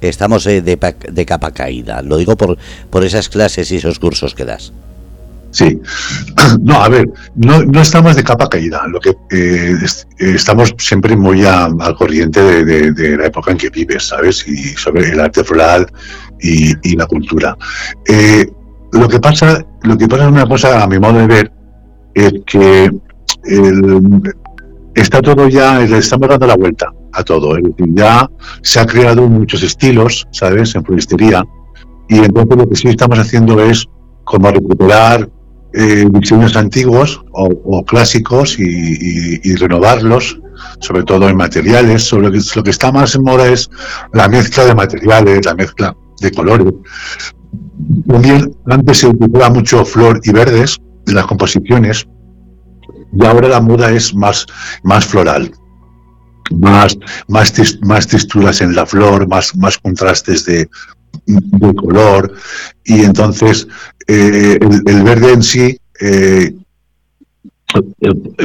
estamos 0.00 0.46
eh, 0.46 0.62
de, 0.62 0.78
de, 1.10 1.26
capa 1.26 1.52
caída? 1.52 2.02
Lo 2.02 2.16
digo 2.16 2.36
por, 2.36 2.56
por 2.90 3.04
esas 3.04 3.28
clases 3.28 3.70
y 3.72 3.76
esos 3.76 3.98
cursos 3.98 4.34
que 4.34 4.44
das. 4.44 4.72
Sí, 5.56 5.80
no, 6.60 6.82
a 6.82 6.88
ver, 6.90 7.08
no, 7.34 7.62
no 7.62 7.80
estamos 7.80 8.14
de 8.14 8.22
capa 8.22 8.46
caída, 8.48 8.86
lo 8.88 9.00
que 9.00 9.14
eh, 9.30 9.74
estamos 10.18 10.74
siempre 10.76 11.16
muy 11.16 11.46
al 11.46 11.96
corriente 11.96 12.64
de, 12.64 13.16
la 13.16 13.26
época 13.26 13.52
en 13.52 13.56
que 13.56 13.70
vives, 13.70 14.08
¿sabes? 14.08 14.46
Y 14.46 14.74
sobre 14.74 15.08
el 15.10 15.18
arte 15.18 15.42
floral 15.44 15.86
y, 16.40 16.94
la 16.94 17.06
cultura. 17.06 17.56
Eh, 18.06 18.46
lo 18.92 19.08
que 19.08 19.18
pasa, 19.18 19.64
lo 19.82 19.96
que 19.96 20.06
pasa 20.06 20.24
es 20.24 20.30
una 20.30 20.46
cosa, 20.46 20.82
a 20.82 20.86
mi 20.86 20.98
modo 20.98 21.20
de 21.20 21.26
ver, 21.26 21.52
es 22.16 22.32
que 22.46 22.90
está 24.94 25.20
todo 25.20 25.48
ya, 25.48 25.80
le 25.80 25.98
estamos 25.98 26.28
dando 26.28 26.46
la 26.46 26.56
vuelta 26.56 26.90
a 27.12 27.22
todo. 27.22 27.56
ya 27.78 28.28
se 28.62 28.80
ha 28.80 28.86
creado 28.86 29.28
muchos 29.28 29.62
estilos, 29.62 30.26
¿sabes?, 30.32 30.74
en 30.74 30.84
floristería. 30.84 31.44
Y 32.08 32.18
entonces 32.18 32.56
lo 32.56 32.68
que 32.68 32.76
sí 32.76 32.88
estamos 32.88 33.18
haciendo 33.18 33.62
es 33.62 33.86
como 34.24 34.50
recuperar 34.50 35.28
eh, 35.74 36.06
diseños 36.10 36.56
antiguos 36.56 37.22
o, 37.32 37.84
clásicos 37.84 38.58
y, 38.58 39.54
renovarlos, 39.56 40.40
sobre 40.80 41.02
todo 41.02 41.28
en 41.28 41.36
materiales. 41.36 42.04
Sobre 42.04 42.28
lo, 42.28 42.32
que, 42.32 42.40
lo 42.56 42.62
que 42.62 42.70
está 42.70 42.90
más 42.92 43.14
en 43.14 43.24
moda 43.24 43.46
es 43.46 43.68
la 44.14 44.26
mezcla 44.28 44.64
de 44.64 44.74
materiales, 44.74 45.44
la 45.44 45.54
mezcla 45.54 45.96
de 46.22 46.30
colores. 46.30 46.72
También 48.06 48.56
antes 48.70 48.98
se 48.98 49.08
utilizaba 49.08 49.50
mucho 49.50 49.84
flor 49.84 50.18
y 50.24 50.32
verdes 50.32 50.78
en 51.06 51.14
las 51.14 51.26
composiciones 51.26 52.06
y 53.12 53.24
ahora 53.24 53.48
la 53.48 53.60
moda 53.60 53.90
es 53.90 54.14
más, 54.14 54.46
más 54.82 55.06
floral, 55.06 55.50
más, 56.50 56.96
más, 57.28 57.52
más 57.82 58.06
texturas 58.06 58.60
en 58.60 58.74
la 58.74 58.86
flor, 58.86 59.26
más, 59.28 59.56
más 59.56 59.78
contrastes 59.78 60.44
de, 60.44 60.68
de 61.26 61.74
color 61.74 62.32
y 62.84 63.04
entonces 63.04 63.66
eh, 64.06 64.58
el, 64.60 65.02
verde 65.02 65.32
en 65.32 65.42
sí 65.42 65.78
eh, 66.00 66.54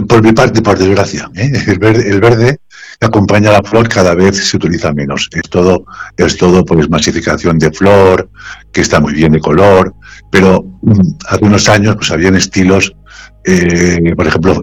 por 0.07 0.23
mi 0.23 0.31
parte, 0.33 0.61
por 0.61 0.77
desgracia, 0.77 1.29
¿eh? 1.35 1.51
el, 1.67 1.79
verde, 1.79 2.09
el 2.09 2.19
verde 2.19 2.59
acompaña 3.01 3.49
a 3.49 3.53
la 3.53 3.63
flor 3.63 3.89
cada 3.89 4.13
vez 4.13 4.37
se 4.37 4.57
utiliza 4.57 4.93
menos. 4.93 5.27
Es 5.31 5.49
todo, 5.49 5.85
es 6.17 6.37
todo 6.37 6.63
pues 6.63 6.89
masificación 6.89 7.57
de 7.57 7.71
flor, 7.71 8.29
que 8.71 8.81
está 8.81 8.99
muy 8.99 9.13
bien 9.13 9.31
de 9.33 9.39
color, 9.39 9.93
pero 10.31 10.63
mm, 10.81 11.01
hace 11.27 11.43
unos 11.43 11.67
años 11.67 11.95
pues 11.95 12.11
habían 12.11 12.35
estilos, 12.35 12.95
eh, 13.43 14.13
por 14.15 14.27
ejemplo, 14.27 14.61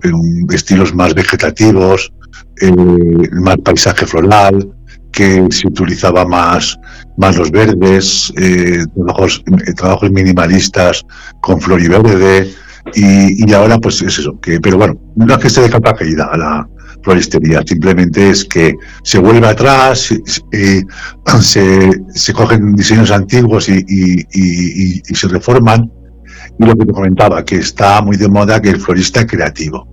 estilos 0.50 0.95
más 0.95 1.14
vegetativos, 1.14 2.12
eh, 2.61 2.73
más 3.33 3.57
paisaje 3.59 4.07
floral, 4.07 4.73
que 5.11 5.45
se 5.50 5.66
utilizaba 5.66 6.25
más, 6.25 6.78
más 7.16 7.37
los 7.37 7.50
verdes, 7.50 8.33
eh, 8.37 8.85
trabajos, 8.95 9.42
trabajos 9.76 10.11
minimalistas 10.12 11.04
con 11.40 11.61
flor 11.61 11.80
y 11.83 11.88
verde, 11.88 12.54
y, 12.95 13.52
ahora 13.52 13.78
pues 13.78 14.00
es 14.02 14.18
eso, 14.18 14.38
que, 14.40 14.61
pero 14.61 14.78
bueno, 14.78 14.95
no 15.16 15.35
es 15.35 15.40
que 15.40 15.49
esté 15.49 15.62
de 15.62 15.71
capa 15.71 15.95
caída 15.95 16.28
a 16.33 16.37
la 16.37 16.68
floristería, 17.02 17.62
simplemente 17.67 18.31
es 18.31 18.45
que 18.45 18.75
se 19.02 19.19
vuelve 19.19 19.47
atrás, 19.47 20.14
se, 21.40 21.93
se, 22.14 22.33
cogen 22.33 22.75
diseños 22.75 23.11
antiguos 23.11 23.69
y, 23.69 23.85
y, 23.88 25.14
se 25.14 25.28
reforman. 25.28 25.90
Y 26.59 26.64
lo 26.64 26.75
que 26.75 26.87
te 26.87 26.93
comentaba, 26.93 27.45
que 27.45 27.57
está 27.57 28.02
muy 28.02 28.17
de 28.17 28.28
moda 28.28 28.61
que 28.61 28.71
el 28.71 28.81
florista 28.81 29.26
creativo. 29.26 29.87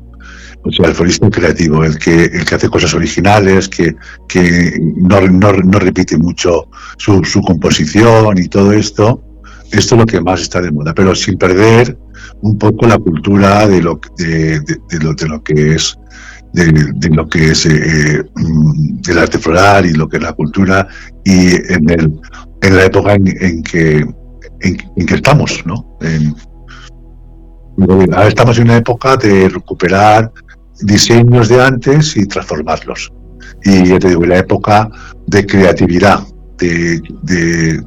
O 0.64 0.72
sea, 0.72 0.88
el 0.88 0.96
florista 0.96 1.30
creativo, 1.30 1.84
el 1.84 2.00
que, 2.00 2.26
el 2.26 2.44
que 2.44 2.56
hace 2.56 2.70
cosas 2.70 2.94
originales, 2.96 3.70
que, 3.70 3.96
que 4.28 4.80
no, 4.98 5.22
no, 5.22 5.54
no 5.54 5.80
repite 5.80 6.18
mucho 6.18 6.70
su, 6.98 7.22
composición 7.46 8.40
y 8.40 8.48
todo 8.48 8.74
esto, 8.74 9.24
esto 9.72 9.96
es 9.96 10.00
lo 10.00 10.06
que 10.08 10.22
más 10.22 10.42
está 10.42 10.62
de 10.62 10.72
moda, 10.72 10.94
pero 10.96 11.14
sin 11.14 11.38
perder 11.38 11.96
un 12.42 12.58
poco 12.58 12.88
la 12.88 12.98
cultura 12.98 13.68
de 13.68 13.82
lo, 13.82 14.00
de, 14.18 14.60
lo, 15.00 15.14
de 15.14 15.28
lo 15.28 15.44
que 15.44 15.76
es 15.76 15.96
de, 16.56 17.10
lo 17.10 17.28
que 17.28 17.52
es 17.52 17.66
eh, 17.66 18.24
mm, 18.36 19.00
el 19.10 19.18
arte 19.18 19.38
floral 19.38 19.86
y 19.86 19.94
lo 19.94 20.08
que 20.08 20.18
es 20.18 20.24
la 20.24 20.34
cultura 20.34 20.88
y 21.24 21.56
en, 21.74 21.90
el, 21.90 22.20
en 22.62 22.76
la 22.76 22.86
época 22.86 23.14
en, 23.14 23.64
que, 23.64 24.06
en, 24.62 25.06
que 25.06 25.16
estamos, 25.16 25.64
¿no? 25.66 25.86
ahora 28.14 28.28
estamos 28.28 28.58
en 28.58 28.66
una 28.66 28.78
época 28.78 29.18
de 29.18 29.50
recuperar 29.50 30.32
diseños 30.82 31.50
de 31.50 31.62
antes 31.62 32.16
y 32.16 32.26
transformarlos. 32.26 33.12
Y 33.64 33.90
ya 33.90 34.00
te 34.00 34.10
digo, 34.10 34.24
en 34.24 34.30
la 34.30 34.40
época 34.40 34.90
de 35.28 35.46
creatividad, 35.46 36.20
de, 36.58 37.02
de 37.24 37.84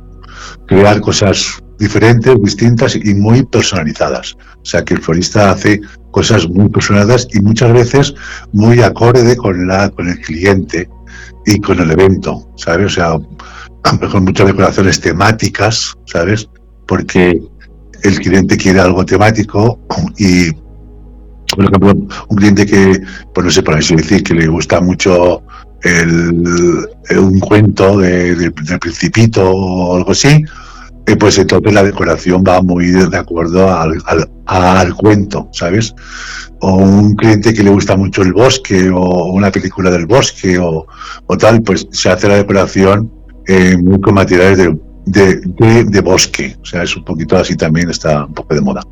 crear 0.66 1.00
cosas 1.00 1.62
diferentes, 1.78 2.34
distintas 2.42 2.96
y 2.96 3.14
muy 3.14 3.44
personalizadas. 3.44 4.34
O 4.34 4.64
sea 4.64 4.84
que 4.84 4.94
el 4.94 5.02
florista 5.02 5.50
hace 5.50 5.80
cosas 6.10 6.48
muy 6.48 6.68
personalizadas 6.68 7.28
y 7.32 7.40
muchas 7.40 7.72
veces 7.72 8.14
muy 8.52 8.80
acorde 8.82 9.36
con, 9.36 9.66
la, 9.66 9.88
con 9.90 10.08
el 10.08 10.20
cliente 10.20 10.88
y 11.46 11.60
con 11.60 11.80
el 11.80 11.90
evento, 11.90 12.48
¿sabes? 12.56 12.86
O 12.86 12.94
sea, 12.94 13.12
con 14.10 14.24
muchas 14.24 14.46
decoraciones 14.46 15.00
temáticas, 15.00 15.94
¿sabes? 16.06 16.48
Porque 16.86 17.40
el 18.02 18.18
cliente 18.20 18.56
quiere 18.56 18.80
algo 18.80 19.04
temático 19.04 19.80
y, 20.18 20.52
por 20.52 21.64
ejemplo, 21.64 21.92
un 22.28 22.36
cliente 22.36 22.66
que, 22.66 23.00
pues 23.34 23.44
no 23.44 23.50
sé, 23.50 23.62
por 23.62 23.74
así 23.74 23.96
decir, 23.96 24.22
que 24.22 24.34
le 24.34 24.46
gusta 24.46 24.80
mucho 24.80 25.42
el, 25.82 26.88
un 27.18 27.40
cuento 27.40 27.98
de, 27.98 28.34
del 28.34 28.78
principito 28.80 29.50
o 29.50 29.96
algo 29.96 30.12
así, 30.12 30.44
pues 31.16 31.38
entonces 31.38 31.72
la 31.72 31.82
decoración 31.82 32.44
va 32.46 32.60
muy 32.60 32.86
de 32.86 33.16
acuerdo 33.16 33.72
al, 33.72 34.02
al, 34.46 34.94
cuento, 34.94 35.48
¿sabes? 35.52 35.94
O 36.60 36.74
un 36.76 37.14
cliente 37.14 37.54
que 37.54 37.62
le 37.62 37.70
gusta 37.70 37.96
mucho 37.96 38.22
el 38.22 38.32
bosque 38.32 38.90
o 38.90 39.32
una 39.32 39.50
película 39.50 39.90
del 39.90 40.06
bosque 40.06 40.58
o, 40.58 40.86
tal, 41.38 41.62
pues 41.62 41.86
se 41.92 42.10
hace 42.10 42.28
la 42.28 42.36
decoración 42.36 43.10
eh, 43.46 43.76
muy 43.76 44.00
con 44.00 44.14
materiales 44.14 44.58
de, 44.58 45.40
de, 45.46 46.00
bosque. 46.00 46.56
O 46.60 46.66
sea, 46.66 46.82
es 46.82 46.96
un 46.96 47.04
poquito 47.04 47.36
así 47.36 47.56
también, 47.56 47.88
está 47.90 48.26
un 48.26 48.34
poco 48.34 48.54
de 48.54 48.60
moda. 48.60 48.82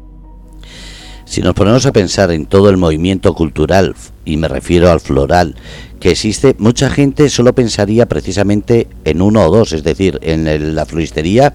Si 1.25 1.43
nos 1.43 1.55
ponemos 1.55 1.85
a 1.87 1.93
pensar 1.93 2.31
en 2.31 2.47
todo 2.47 2.71
el 2.71 2.77
movimiento 2.77 3.35
cultural, 3.35 3.97
y 4.25 4.37
me 4.37 4.49
refiero 4.49 4.91
al 4.91 5.01
floral, 5.01 5.57
que 5.99 6.13
existe, 6.13 6.55
mucha 6.59 6.89
gente 6.89 7.29
solo 7.29 7.53
pensaría 7.53 8.07
precisamente 8.07 8.87
en 9.05 9.21
uno 9.21 9.45
o 9.45 9.51
dos, 9.51 9.73
es 9.73 9.83
decir, 9.83 10.19
en 10.23 10.75
la 10.75 10.87
floristería 10.87 11.55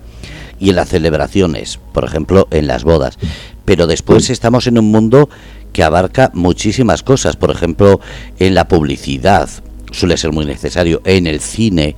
y 0.61 0.69
en 0.69 0.75
las 0.75 0.89
celebraciones, 0.89 1.79
por 1.91 2.05
ejemplo, 2.05 2.47
en 2.51 2.67
las 2.67 2.83
bodas. 2.83 3.17
pero 3.65 3.87
después 3.87 4.29
estamos 4.29 4.67
en 4.67 4.77
un 4.77 4.91
mundo 4.91 5.27
que 5.73 5.83
abarca 5.83 6.29
muchísimas 6.33 7.03
cosas. 7.03 7.35
Por 7.35 7.51
ejemplo, 7.51 7.99
en 8.37 8.53
la 8.53 8.67
publicidad 8.67 9.49
suele 9.91 10.17
ser 10.17 10.31
muy 10.31 10.45
necesario, 10.45 11.01
en 11.05 11.25
el 11.25 11.39
cine, 11.39 11.95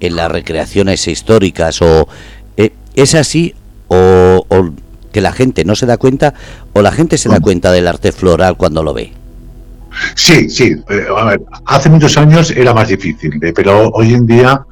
en 0.00 0.16
las 0.16 0.30
recreaciones 0.30 1.08
históricas, 1.08 1.82
o 1.82 2.08
eh, 2.56 2.72
es 2.94 3.14
así, 3.14 3.54
o, 3.88 4.44
que 5.12 5.20
la 5.20 5.32
gente 5.32 5.64
no 5.64 5.74
se 5.74 5.86
da 5.86 5.96
cuenta, 5.96 6.34
o 6.74 6.82
la 6.82 6.92
gente 6.92 7.18
se 7.18 7.28
da 7.28 7.40
cuenta 7.40 7.72
del 7.72 7.88
arte 7.88 8.12
floral 8.12 8.56
cuando 8.56 8.82
lo 8.82 8.94
ve. 8.94 9.12
Sí, 10.14 10.48
sí. 10.50 10.76
Eh, 10.90 11.06
a 11.16 11.24
ver, 11.24 11.42
hace 11.64 11.88
muchos 11.88 12.16
años 12.16 12.50
era 12.50 12.74
más 12.74 12.88
difícil, 12.88 13.42
eh, 13.42 13.52
pero 13.54 13.88
hoy 13.90 14.14
en 14.14 14.26
día 14.26 14.64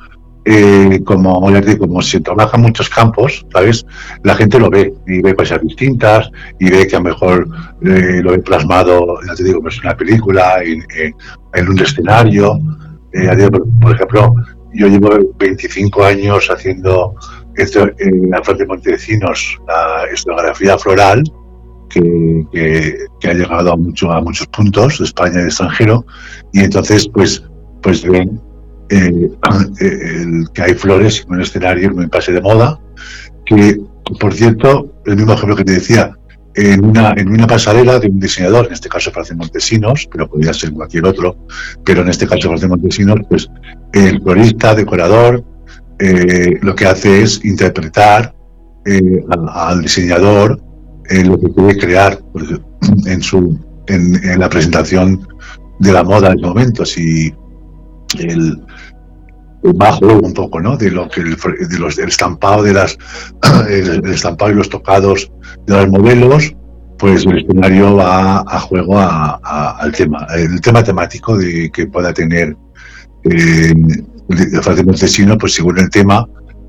eh, 0.49 1.03
como, 1.05 1.41
como 1.79 2.03
se 2.03 2.21
trabaja 2.21 2.57
en 2.57 2.63
muchos 2.63 2.89
campos, 2.89 3.45
¿sabes? 3.53 3.85
La 4.23 4.37
gente 4.37 4.61
lo 4.61 4.71
ve 4.71 4.95
y 5.09 5.21
ve 5.21 5.35
cosas 5.35 5.61
distintas 5.61 6.31
y 6.61 6.71
ve 6.71 6.87
que 6.87 6.95
a 6.95 7.01
lo 7.01 7.07
mejor 7.07 7.49
eh, 7.83 8.21
lo 8.23 8.31
ve 8.31 8.39
plasmado, 8.39 9.19
ya 9.27 9.35
te 9.35 9.43
digo, 9.43 9.61
pues 9.61 9.75
en 9.79 9.87
una 9.87 9.97
película, 9.97 10.63
en, 10.63 11.69
un 11.69 11.81
escenario. 11.81 12.61
Eh, 13.13 13.49
por, 13.81 13.97
ejemplo, 13.97 14.37
yo 14.73 14.87
llevo 14.87 15.11
25 15.37 16.05
años 16.05 16.49
haciendo 16.49 17.17
esto 17.57 17.89
en 17.99 18.31
la 18.31 18.41
Fuente 18.45 18.63
de 18.63 18.69
Montesinos, 18.69 19.59
la 19.67 20.05
escenografía 20.13 20.79
floral, 20.79 21.25
que, 21.91 22.97
ha 23.25 23.33
llegado 23.33 23.73
a, 23.73 23.77
mucho, 23.77 24.13
a 24.13 24.21
muchos 24.21 24.47
puntos 24.47 25.01
de 25.01 25.07
España 25.07 25.41
y 25.41 25.43
de 25.43 25.49
extranjero, 25.49 26.07
y 26.53 26.61
entonces, 26.61 27.09
pues, 27.13 27.43
pues 27.83 28.09
ven 28.09 28.41
eh, 28.89 29.31
el, 29.81 30.49
que 30.53 30.63
hay 30.63 30.75
flores 30.75 31.25
en 31.27 31.35
un 31.35 31.43
escenario, 31.43 31.91
en 31.91 31.99
un 31.99 32.09
pase 32.09 32.33
de 32.33 32.41
moda, 32.41 32.79
que, 33.45 33.81
por 34.21 34.33
cierto, 34.35 35.03
el 35.07 35.17
mismo 35.17 35.33
ejemplo 35.33 35.57
que 35.57 35.65
te 35.65 35.73
decía, 35.73 36.13
en 36.55 36.85
una, 36.85 37.13
en 37.17 37.29
una 37.29 37.47
pasarela 37.47 37.99
de 37.99 38.09
un 38.09 38.19
diseñador, 38.19 38.67
en 38.67 38.73
este 38.73 38.89
caso 38.89 39.11
Francia 39.11 39.37
Montesinos, 39.37 40.09
pero 40.11 40.29
podría 40.29 40.55
ser 40.55 40.73
cualquier 40.73 41.05
otro, 41.05 41.37
pero 41.85 42.01
en 42.03 42.09
este 42.09 42.27
caso 42.27 42.49
Francia 42.49 42.69
Montesinos, 42.69 43.21
pues 43.29 43.49
el 43.93 44.23
florista, 44.23 44.75
decorador, 44.75 45.45
eh, 45.99 46.59
lo 46.63 46.75
que 46.75 46.87
hace 46.87 47.23
es 47.23 47.45
interpretar 47.45 48.35
eh, 48.87 49.25
al, 49.53 49.83
diseñador 49.83 50.63
lo 51.11 51.39
que 51.39 51.53
quiere 51.53 51.79
crear 51.79 52.19
en, 53.07 53.23
su, 53.23 53.59
en, 53.87 54.39
la 54.39 54.49
presentación 54.49 55.27
de 55.79 55.93
la 55.93 56.03
moda 56.03 56.31
en 56.33 56.39
ese 56.39 56.47
momento. 56.47 56.85
Si 56.85 57.33
el, 58.19 58.61
bajo 59.75 60.07
un 60.07 60.33
poco, 60.33 60.61
¿no? 60.61 60.77
De 60.77 60.91
lo 60.91 61.09
que 61.09 61.23
de 61.23 61.79
los 61.79 61.97
del 61.97 62.09
estampado 62.09 62.63
de 62.63 62.73
las 62.73 62.99
el, 63.69 64.05
estampado 64.07 64.53
y 64.53 64.55
los 64.55 64.69
tocados 64.69 65.31
de 65.67 65.77
los 65.77 65.89
modelos, 65.89 66.55
pues 66.99 67.27
el 67.27 67.39
escenario 67.39 67.97
va 67.97 68.39
a 68.47 68.61
juego 68.61 68.99
al 68.99 69.93
tema, 69.93 70.27
el 70.37 70.61
tema 70.61 70.83
temático 70.83 71.37
de 71.37 71.71
que 71.71 71.87
pueda 71.87 72.13
tener 72.13 72.57
eh, 73.25 73.75
el 74.29 74.87
Montesino, 74.87 75.39
pues 75.39 75.55
según 75.55 75.79
el 75.79 75.91
tema 75.91 76.27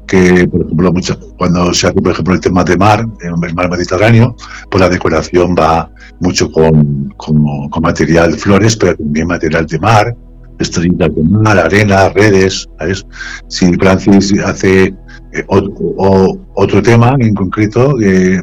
que, 0.07 0.47
por 0.47 0.61
ejemplo, 0.61 0.93
mucho, 0.93 1.19
cuando 1.37 1.73
se 1.73 1.87
hace, 1.87 2.01
por 2.01 2.13
ejemplo, 2.13 2.33
el 2.33 2.39
tema 2.39 2.63
de 2.63 2.77
mar, 2.77 3.05
el 3.21 3.53
mar 3.53 3.69
Mediterráneo, 3.69 4.35
pues 4.71 4.81
la 4.81 4.89
decoración 4.89 5.53
va 5.53 5.91
mucho 6.21 6.49
con, 6.51 7.13
con, 7.17 7.69
con 7.69 7.83
material 7.83 8.33
flores, 8.35 8.77
pero 8.77 8.95
también 8.95 9.27
material 9.27 9.65
de 9.65 9.79
mar, 9.79 10.15
estrellitas 10.59 11.15
de 11.15 11.23
mar, 11.23 11.57
arena, 11.57 12.09
redes. 12.09 12.67
¿sabes? 12.77 13.05
Si 13.47 13.73
Francis 13.75 14.33
hace 14.43 14.85
eh, 14.85 15.45
otro, 15.47 16.81
tema 16.81 17.15
en 17.19 17.33
concreto, 17.33 17.99
eh, 18.01 18.41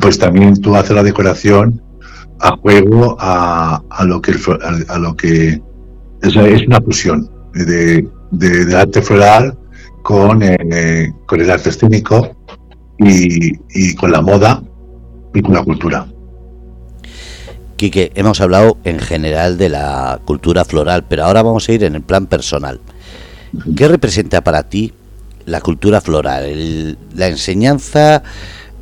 pues 0.00 0.18
también 0.18 0.60
tú 0.60 0.74
haces 0.74 0.94
la 0.94 1.02
decoración 1.02 1.82
a 2.40 2.56
juego 2.56 3.16
a, 3.20 3.82
a 3.90 4.04
lo 4.04 4.20
que 4.20 4.34
a, 4.88 4.98
lo 4.98 5.14
que 5.14 5.62
es, 6.22 6.36
una 6.66 6.80
fusión 6.80 7.30
de, 7.54 8.08
de, 8.30 8.76
arte 8.76 9.02
floral 9.02 9.56
con, 10.02 10.42
eh, 10.42 10.56
el 11.30 11.50
arte 11.50 11.68
escénico 11.68 12.36
y 12.98 13.94
con 13.96 14.12
la 14.12 14.20
moda 14.20 14.62
y 15.34 15.42
con 15.42 15.54
la 15.54 15.62
cultura. 15.62 16.11
Quique, 17.82 18.12
hemos 18.14 18.40
hablado 18.40 18.78
en 18.84 19.00
general 19.00 19.58
de 19.58 19.68
la 19.68 20.20
cultura 20.24 20.64
floral, 20.64 21.02
pero 21.08 21.24
ahora 21.24 21.42
vamos 21.42 21.68
a 21.68 21.72
ir 21.72 21.82
en 21.82 21.96
el 21.96 22.02
plan 22.02 22.28
personal. 22.28 22.78
¿Qué 23.76 23.88
representa 23.88 24.40
para 24.44 24.62
ti 24.62 24.92
la 25.46 25.60
cultura 25.60 26.00
floral? 26.00 26.96
la 27.16 27.26
enseñanza, 27.26 28.22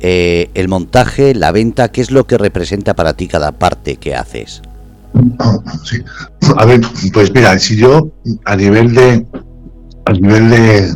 eh, 0.01 0.51
el 0.53 0.67
montaje, 0.67 1.33
la 1.33 1.51
venta, 1.51 1.91
¿qué 1.91 2.01
es 2.01 2.11
lo 2.11 2.27
que 2.27 2.37
representa 2.37 2.93
para 2.93 3.13
ti 3.13 3.27
cada 3.27 3.53
parte 3.53 3.95
que 3.95 4.13
haces? 4.13 4.61
A 6.57 6.65
ver, 6.65 6.81
pues 7.11 7.33
mira, 7.33 7.57
si 7.57 7.77
yo 7.77 8.07
a 8.45 8.55
nivel 8.55 8.93
de 8.93 9.25
a 10.05 10.11
nivel 10.13 10.47
de, 10.47 10.93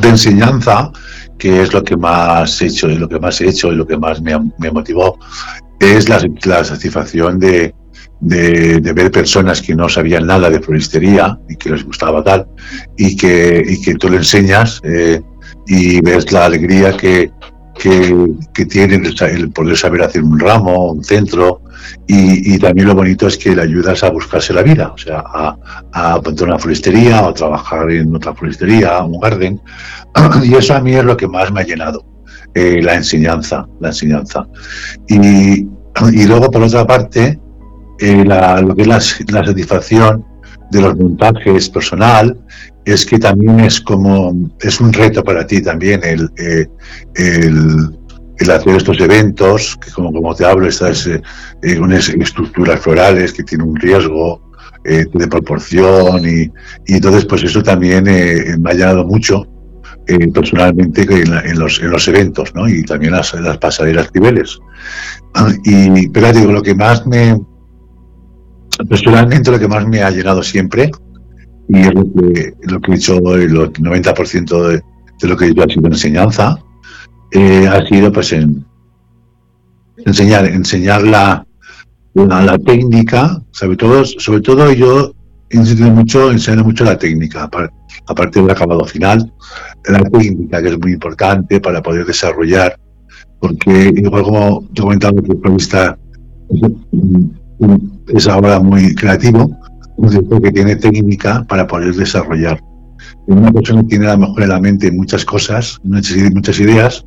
de 0.00 0.08
enseñanza, 0.08 0.90
que 1.38 1.62
es 1.62 1.72
lo 1.72 1.84
que 1.84 1.96
más 1.96 2.60
he 2.60 2.66
hecho 2.66 2.90
y 2.90 2.96
lo 2.96 3.08
que 3.08 3.20
más 3.20 3.40
he 3.40 3.48
hecho 3.48 3.68
y 3.68 3.76
lo 3.76 3.86
que 3.86 3.96
más 3.96 4.20
me, 4.20 4.36
me 4.58 4.72
motivó, 4.72 5.16
es 5.80 6.08
la, 6.08 6.64
satisfacción 6.64 7.38
de, 7.38 7.74
de, 8.20 8.92
ver 8.92 9.10
personas 9.10 9.62
que 9.62 9.74
no 9.74 9.88
sabían 9.88 10.26
nada 10.26 10.50
de 10.50 10.60
floristería 10.60 11.38
y 11.48 11.56
que 11.56 11.70
les 11.70 11.84
gustaba 11.84 12.22
tal, 12.22 12.46
y 12.96 13.16
que, 13.16 13.62
y 13.66 13.80
que 13.80 13.94
tú 13.94 14.08
le 14.08 14.18
enseñas 14.18 14.80
eh, 14.82 15.20
y 15.66 16.00
ves 16.00 16.32
la 16.32 16.46
alegría 16.46 16.96
que, 16.96 17.30
que, 17.78 18.26
que 18.54 18.66
tienen 18.66 19.06
el, 19.06 19.50
poder 19.50 19.76
saber 19.76 20.02
hacer 20.02 20.22
un 20.22 20.38
ramo, 20.38 20.92
un 20.92 21.04
centro, 21.04 21.62
y, 22.06 22.54
y, 22.54 22.58
también 22.58 22.88
lo 22.88 22.94
bonito 22.94 23.28
es 23.28 23.38
que 23.38 23.54
le 23.54 23.62
ayudas 23.62 24.02
a 24.02 24.10
buscarse 24.10 24.52
la 24.52 24.62
vida, 24.62 24.92
o 24.92 24.98
sea, 24.98 25.22
a, 25.24 25.56
a 25.92 26.20
una 26.42 26.58
floristería 26.58 27.22
o 27.22 27.32
trabajar 27.32 27.90
en 27.90 28.14
otra 28.14 28.34
floristería, 28.34 28.98
un 29.04 29.20
garden, 29.20 29.60
y 30.42 30.54
eso 30.54 30.74
a 30.74 30.80
mí 30.80 30.94
es 30.94 31.04
lo 31.04 31.16
que 31.16 31.28
más 31.28 31.52
me 31.52 31.60
ha 31.60 31.64
llenado. 31.64 32.04
Eh, 32.60 32.82
la 32.82 32.94
enseñanza, 32.96 33.68
la 33.78 33.90
enseñanza. 33.90 34.44
Y, 35.06 35.60
y 35.60 36.26
luego, 36.26 36.50
por 36.50 36.64
otra 36.64 36.84
parte, 36.84 37.38
eh, 38.00 38.24
la, 38.24 38.60
lo 38.60 38.74
que 38.74 38.82
es 38.82 38.88
la, 38.88 39.44
satisfacción 39.44 40.24
de 40.72 40.80
los 40.80 40.96
montajes 40.96 41.70
personal 41.70 42.36
es 42.84 43.06
que 43.06 43.16
también 43.20 43.60
es 43.60 43.80
como 43.80 44.50
es 44.60 44.80
un 44.80 44.92
reto 44.92 45.22
para 45.22 45.46
ti 45.46 45.62
también 45.62 46.00
el, 46.02 46.28
eh, 46.36 46.66
el, 47.14 48.50
hacer 48.50 48.74
estos 48.76 49.00
eventos 49.00 49.78
como, 49.94 50.12
como 50.12 50.34
te 50.34 50.44
hablo 50.44 50.66
estas 50.66 51.08
unas 51.80 52.08
estructuras 52.08 52.80
florales 52.80 53.32
que 53.32 53.44
tienen 53.44 53.68
un 53.68 53.76
riesgo 53.76 54.42
de 54.84 55.28
proporción 55.28 56.24
y, 56.24 56.50
y, 56.86 56.94
entonces 56.94 57.24
pues 57.24 57.44
eso 57.44 57.62
también 57.62 58.04
me 58.04 58.70
ha 58.70 58.74
llenado 58.74 59.04
mucho 59.04 59.46
eh, 60.08 60.28
personalmente 60.32 61.02
en, 61.02 61.58
los, 61.58 61.80
en 61.80 61.90
los 61.90 62.08
eventos, 62.08 62.54
¿no? 62.54 62.66
Y 62.68 62.82
también 62.82 63.12
las, 63.12 63.34
las 63.34 63.58
pasarelas 63.58 64.08
cibeles. 64.12 64.58
Y, 65.64 66.08
pero 66.08 66.32
digo, 66.32 66.50
lo 66.50 66.62
que 66.62 66.74
más 66.74 67.06
me, 67.06 67.38
personalmente 68.88 69.50
lo 69.50 69.58
que 69.58 69.68
más 69.68 69.86
me 69.86 70.02
ha 70.02 70.10
llegado 70.10 70.42
siempre, 70.42 70.90
y 71.68 71.78
es 71.80 71.94
lo 71.94 72.04
que, 72.04 72.54
lo 72.62 72.80
que 72.80 72.92
he 72.92 72.94
hecho 72.94 73.18
el 73.34 73.52
90% 73.52 74.68
de, 74.68 74.82
de, 75.20 75.28
lo 75.28 75.36
que 75.36 75.44
he 75.44 75.48
hecho 75.50 75.62
ha 75.62 75.68
sido 75.68 75.86
enseñanza, 75.88 76.56
eh, 77.32 77.68
ha 77.68 77.86
sido 77.86 78.10
pues 78.10 78.32
en 78.32 78.64
enseñar, 80.06 80.46
enseñar 80.46 81.02
la, 81.02 81.46
la, 82.14 82.58
técnica, 82.58 83.42
sobre 83.50 83.76
todo, 83.76 84.04
sobre 84.06 84.40
todo 84.40 84.72
yo 84.72 85.12
insistido 85.50 85.90
mucho, 85.90 86.30
enseñando 86.30 86.64
mucho 86.64 86.84
la 86.84 86.98
técnica, 86.98 87.48
aparte 88.06 88.40
del 88.40 88.50
acabado 88.50 88.84
final, 88.84 89.32
la 89.88 90.02
técnica, 90.02 90.62
que 90.62 90.68
es 90.68 90.78
muy 90.78 90.92
importante 90.92 91.60
para 91.60 91.82
poder 91.82 92.04
desarrollar, 92.06 92.78
porque 93.40 93.92
igual 93.94 94.22
como 94.22 94.68
te 94.74 94.80
he 94.80 94.82
comentado 94.82 95.22
que 95.22 95.32
el 95.32 95.38
periodista 95.38 95.98
es 98.08 98.28
ahora 98.28 98.60
muy 98.60 98.94
creativo, 98.94 99.50
que 100.42 100.52
tiene 100.52 100.76
técnica 100.76 101.44
para 101.48 101.66
poder 101.66 101.94
desarrollar. 101.94 102.60
Una 103.26 103.52
persona 103.52 103.82
tiene 103.86 104.06
a 104.06 104.14
lo 104.14 104.20
mejor 104.20 104.42
en 104.42 104.48
la 104.48 104.60
mente 104.60 104.90
muchas 104.92 105.24
cosas, 105.24 105.78
muchas 105.82 106.60
ideas, 106.60 107.04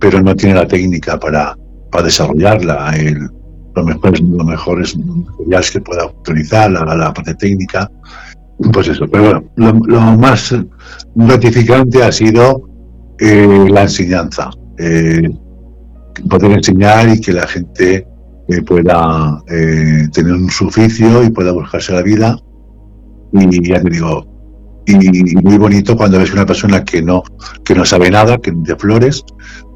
pero 0.00 0.20
no 0.20 0.34
tiene 0.34 0.56
la 0.56 0.66
técnica 0.66 1.18
para, 1.18 1.56
para 1.90 2.04
desarrollarla. 2.04 2.96
El, 2.96 3.30
lo 3.74 3.84
mejor, 3.84 4.20
lo 4.20 4.44
mejor 4.44 4.82
es 4.82 4.96
materiales 4.96 5.70
que 5.70 5.80
pueda 5.80 6.06
utilizar, 6.06 6.70
la, 6.70 7.12
parte 7.12 7.34
técnica, 7.34 7.90
pues 8.72 8.88
eso, 8.88 9.06
pero 9.08 9.42
bueno, 9.56 9.82
lo, 9.86 10.00
más 10.00 10.54
gratificante 11.14 12.02
ha 12.02 12.12
sido 12.12 12.68
eh, 13.18 13.66
la 13.68 13.82
enseñanza, 13.82 14.50
eh, 14.78 15.28
poder 16.28 16.52
enseñar 16.52 17.08
y 17.08 17.20
que 17.20 17.32
la 17.32 17.46
gente 17.46 18.06
eh, 18.48 18.62
pueda 18.62 19.42
tener 20.12 20.32
un 20.32 20.50
suficio 20.50 21.22
y 21.22 21.30
pueda 21.30 21.52
buscarse 21.52 21.92
la 21.92 22.02
vida. 22.02 22.36
Y 23.32 23.68
ya 23.68 23.80
te 23.80 23.88
digo, 23.88 24.31
y 24.86 25.36
muy 25.36 25.58
bonito 25.58 25.96
cuando 25.96 26.18
ves 26.18 26.32
una 26.32 26.44
persona 26.44 26.84
que 26.84 27.02
no 27.02 27.22
que 27.64 27.74
no 27.74 27.84
sabe 27.84 28.10
nada 28.10 28.38
que 28.38 28.52
de 28.54 28.76
flores. 28.76 29.24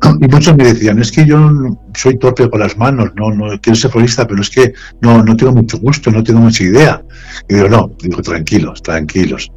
Y 0.21 0.29
muchos 0.29 0.57
me 0.57 0.65
decían 0.65 0.99
es 0.99 1.11
que 1.11 1.25
yo 1.25 1.51
soy 1.95 2.19
torpe 2.19 2.51
con 2.51 2.61
las 2.61 2.77
manos 2.77 3.11
no 3.17 3.31
no 3.31 3.59
quiero 3.61 3.77
ser 3.77 3.91
florista 3.91 4.27
pero 4.27 4.43
es 4.43 4.51
que 4.51 4.73
no 5.01 5.23
no 5.23 5.37
tengo 5.37 5.53
mucho 5.53 5.79
gusto 5.79 6.11
no 6.11 6.23
tengo 6.23 6.41
mucha 6.41 6.65
idea 6.65 7.03
y 7.49 7.55
digo 7.55 7.69
no 7.69 7.91
digo 8.03 8.21
tranquilos 8.21 8.83
tranquilos 8.83 9.51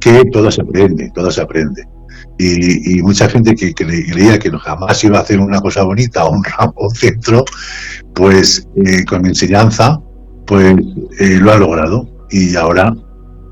que 0.00 0.22
todo 0.30 0.50
se 0.50 0.60
aprende 0.60 1.10
todo 1.14 1.30
se 1.30 1.40
aprende 1.40 1.82
y, 2.38 3.00
mucha 3.00 3.30
gente 3.30 3.54
que, 3.54 3.72
creía 3.72 4.38
que 4.38 4.50
jamás 4.50 5.02
iba 5.04 5.18
a 5.18 5.22
hacer 5.22 5.40
una 5.40 5.60
cosa 5.60 5.84
bonita 5.84 6.24
o 6.24 6.32
un 6.32 6.44
ramo 6.44 6.74
un 6.76 6.94
centro 6.94 7.44
pues 8.14 8.68
eh, 8.84 9.04
con 9.06 9.22
mi 9.22 9.30
enseñanza 9.30 9.98
pues 10.46 10.76
eh, 11.18 11.38
lo 11.40 11.52
ha 11.52 11.58
logrado. 11.58 12.08
Y 12.30 12.56
ahora 12.56 12.94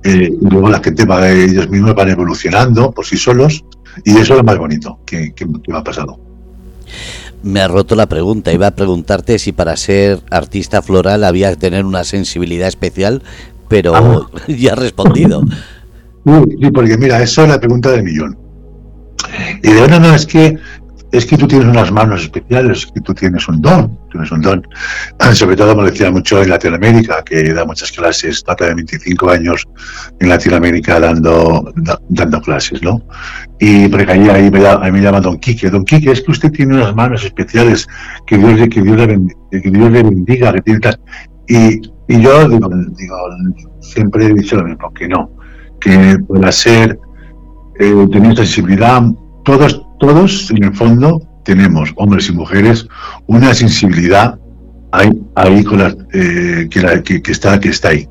eh, 0.04 0.30
y 0.38 0.50
luego 0.50 0.68
la 0.68 0.80
gente 0.82 1.06
va, 1.06 1.30
ellos 1.30 1.68
mismos 1.70 1.94
van 1.94 2.10
evolucionando 2.10 2.90
por 2.92 3.06
sí 3.06 3.16
solos 3.16 3.64
y 4.04 4.10
eso 4.12 4.34
es 4.34 4.38
lo 4.38 4.44
más 4.44 4.58
bonito 4.58 4.98
que, 5.06 5.32
me 5.66 5.76
ha 5.76 5.82
pasado. 5.82 6.20
Me 7.42 7.60
ha 7.60 7.68
roto 7.68 7.94
la 7.94 8.06
pregunta. 8.06 8.52
Iba 8.52 8.66
a 8.66 8.70
preguntarte 8.74 9.38
si 9.38 9.52
para 9.52 9.76
ser 9.76 10.20
artista 10.30 10.82
floral 10.82 11.24
había 11.24 11.50
que 11.50 11.56
tener 11.56 11.86
una 11.86 12.04
sensibilidad 12.04 12.68
especial, 12.68 13.22
pero 13.68 13.94
ah. 13.94 14.30
ya 14.48 14.72
has 14.72 14.78
respondido. 14.78 15.42
Sí, 16.24 16.70
porque 16.70 16.98
mira, 16.98 17.22
eso 17.22 17.42
es 17.42 17.48
la 17.48 17.58
pregunta 17.58 17.90
del 17.90 18.02
millón. 18.02 18.36
Y 19.62 19.72
de 19.72 19.88
no, 19.88 20.00
no, 20.00 20.14
es 20.14 20.26
que 20.26 20.58
es 21.14 21.26
que 21.26 21.38
tú 21.38 21.46
tienes 21.46 21.68
unas 21.68 21.92
manos 21.92 22.22
especiales, 22.22 22.86
que 22.92 23.00
tú 23.00 23.14
tienes 23.14 23.46
un 23.46 23.62
don, 23.62 23.96
tienes 24.10 24.32
un 24.32 24.40
don. 24.40 24.66
Sobre 25.32 25.54
todo 25.54 25.76
me 25.76 25.88
decía 25.88 26.10
mucho 26.10 26.42
en 26.42 26.50
Latinoamérica, 26.50 27.22
que 27.22 27.52
da 27.52 27.64
muchas 27.64 27.92
clases, 27.92 28.42
trata 28.42 28.66
de 28.66 28.74
25 28.74 29.30
años 29.30 29.64
en 30.18 30.28
Latinoamérica 30.28 30.98
dando, 30.98 31.72
dando 32.08 32.40
clases, 32.40 32.82
¿no? 32.82 33.00
Y 33.60 33.86
porque 33.88 34.10
ahí, 34.10 34.28
ahí 34.28 34.50
me, 34.50 34.66
ahí 34.66 34.90
me 34.90 35.00
llama 35.00 35.20
Don 35.20 35.38
Quique. 35.38 35.70
Don 35.70 35.84
Quique, 35.84 36.10
es 36.10 36.20
que 36.20 36.32
usted 36.32 36.50
tiene 36.50 36.74
unas 36.74 36.96
manos 36.96 37.24
especiales, 37.24 37.86
que 38.26 38.36
Dios, 38.36 38.68
que 38.68 38.82
Dios, 38.82 38.96
le, 38.96 39.60
que 39.62 39.70
Dios 39.70 39.90
le 39.92 40.02
bendiga, 40.02 40.52
que 40.52 40.80
y, 41.46 41.80
y 42.08 42.20
yo 42.20 42.48
digo, 42.48 42.68
siempre 43.80 44.26
he 44.26 44.34
dicho 44.34 44.56
lo 44.56 44.64
mismo, 44.64 44.92
que 44.92 45.06
no, 45.06 45.30
que 45.80 46.18
pueda 46.26 46.50
ser, 46.50 46.98
eh, 47.78 48.06
tener 48.10 48.36
sensibilidad, 48.36 49.02
todos 49.44 49.83
todos, 50.06 50.50
en 50.50 50.64
el 50.64 50.74
fondo, 50.74 51.20
tenemos, 51.44 51.92
hombres 51.96 52.28
y 52.28 52.32
mujeres, 52.32 52.86
una 53.26 53.54
sensibilidad 53.54 54.38
ahí, 54.92 55.10
ahí 55.34 55.64
con 55.64 55.80
eh, 56.12 56.68
que, 56.70 57.22
está, 57.30 57.58
que 57.58 57.68
está 57.68 57.88
ahí. 57.88 58.08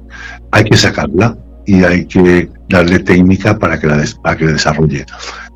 Hay 0.51 0.63
que 0.63 0.77
sacarla 0.77 1.37
y 1.65 1.83
hay 1.83 2.05
que 2.05 2.49
darle 2.69 2.99
técnica 2.99 3.57
para 3.57 3.79
que 3.79 3.87
la, 3.87 4.03
para 4.23 4.37
que 4.37 4.45
la 4.45 4.53
desarrolle. 4.53 5.05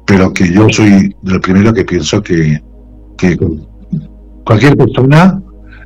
Pero 0.05 0.31
que 0.33 0.51
yo 0.51 0.67
soy 0.69 1.15
lo 1.23 1.41
primero 1.41 1.73
que 1.73 1.85
pienso 1.85 2.21
que, 2.21 2.61
que 3.17 3.37
cualquier 4.45 4.77
persona 4.77 5.41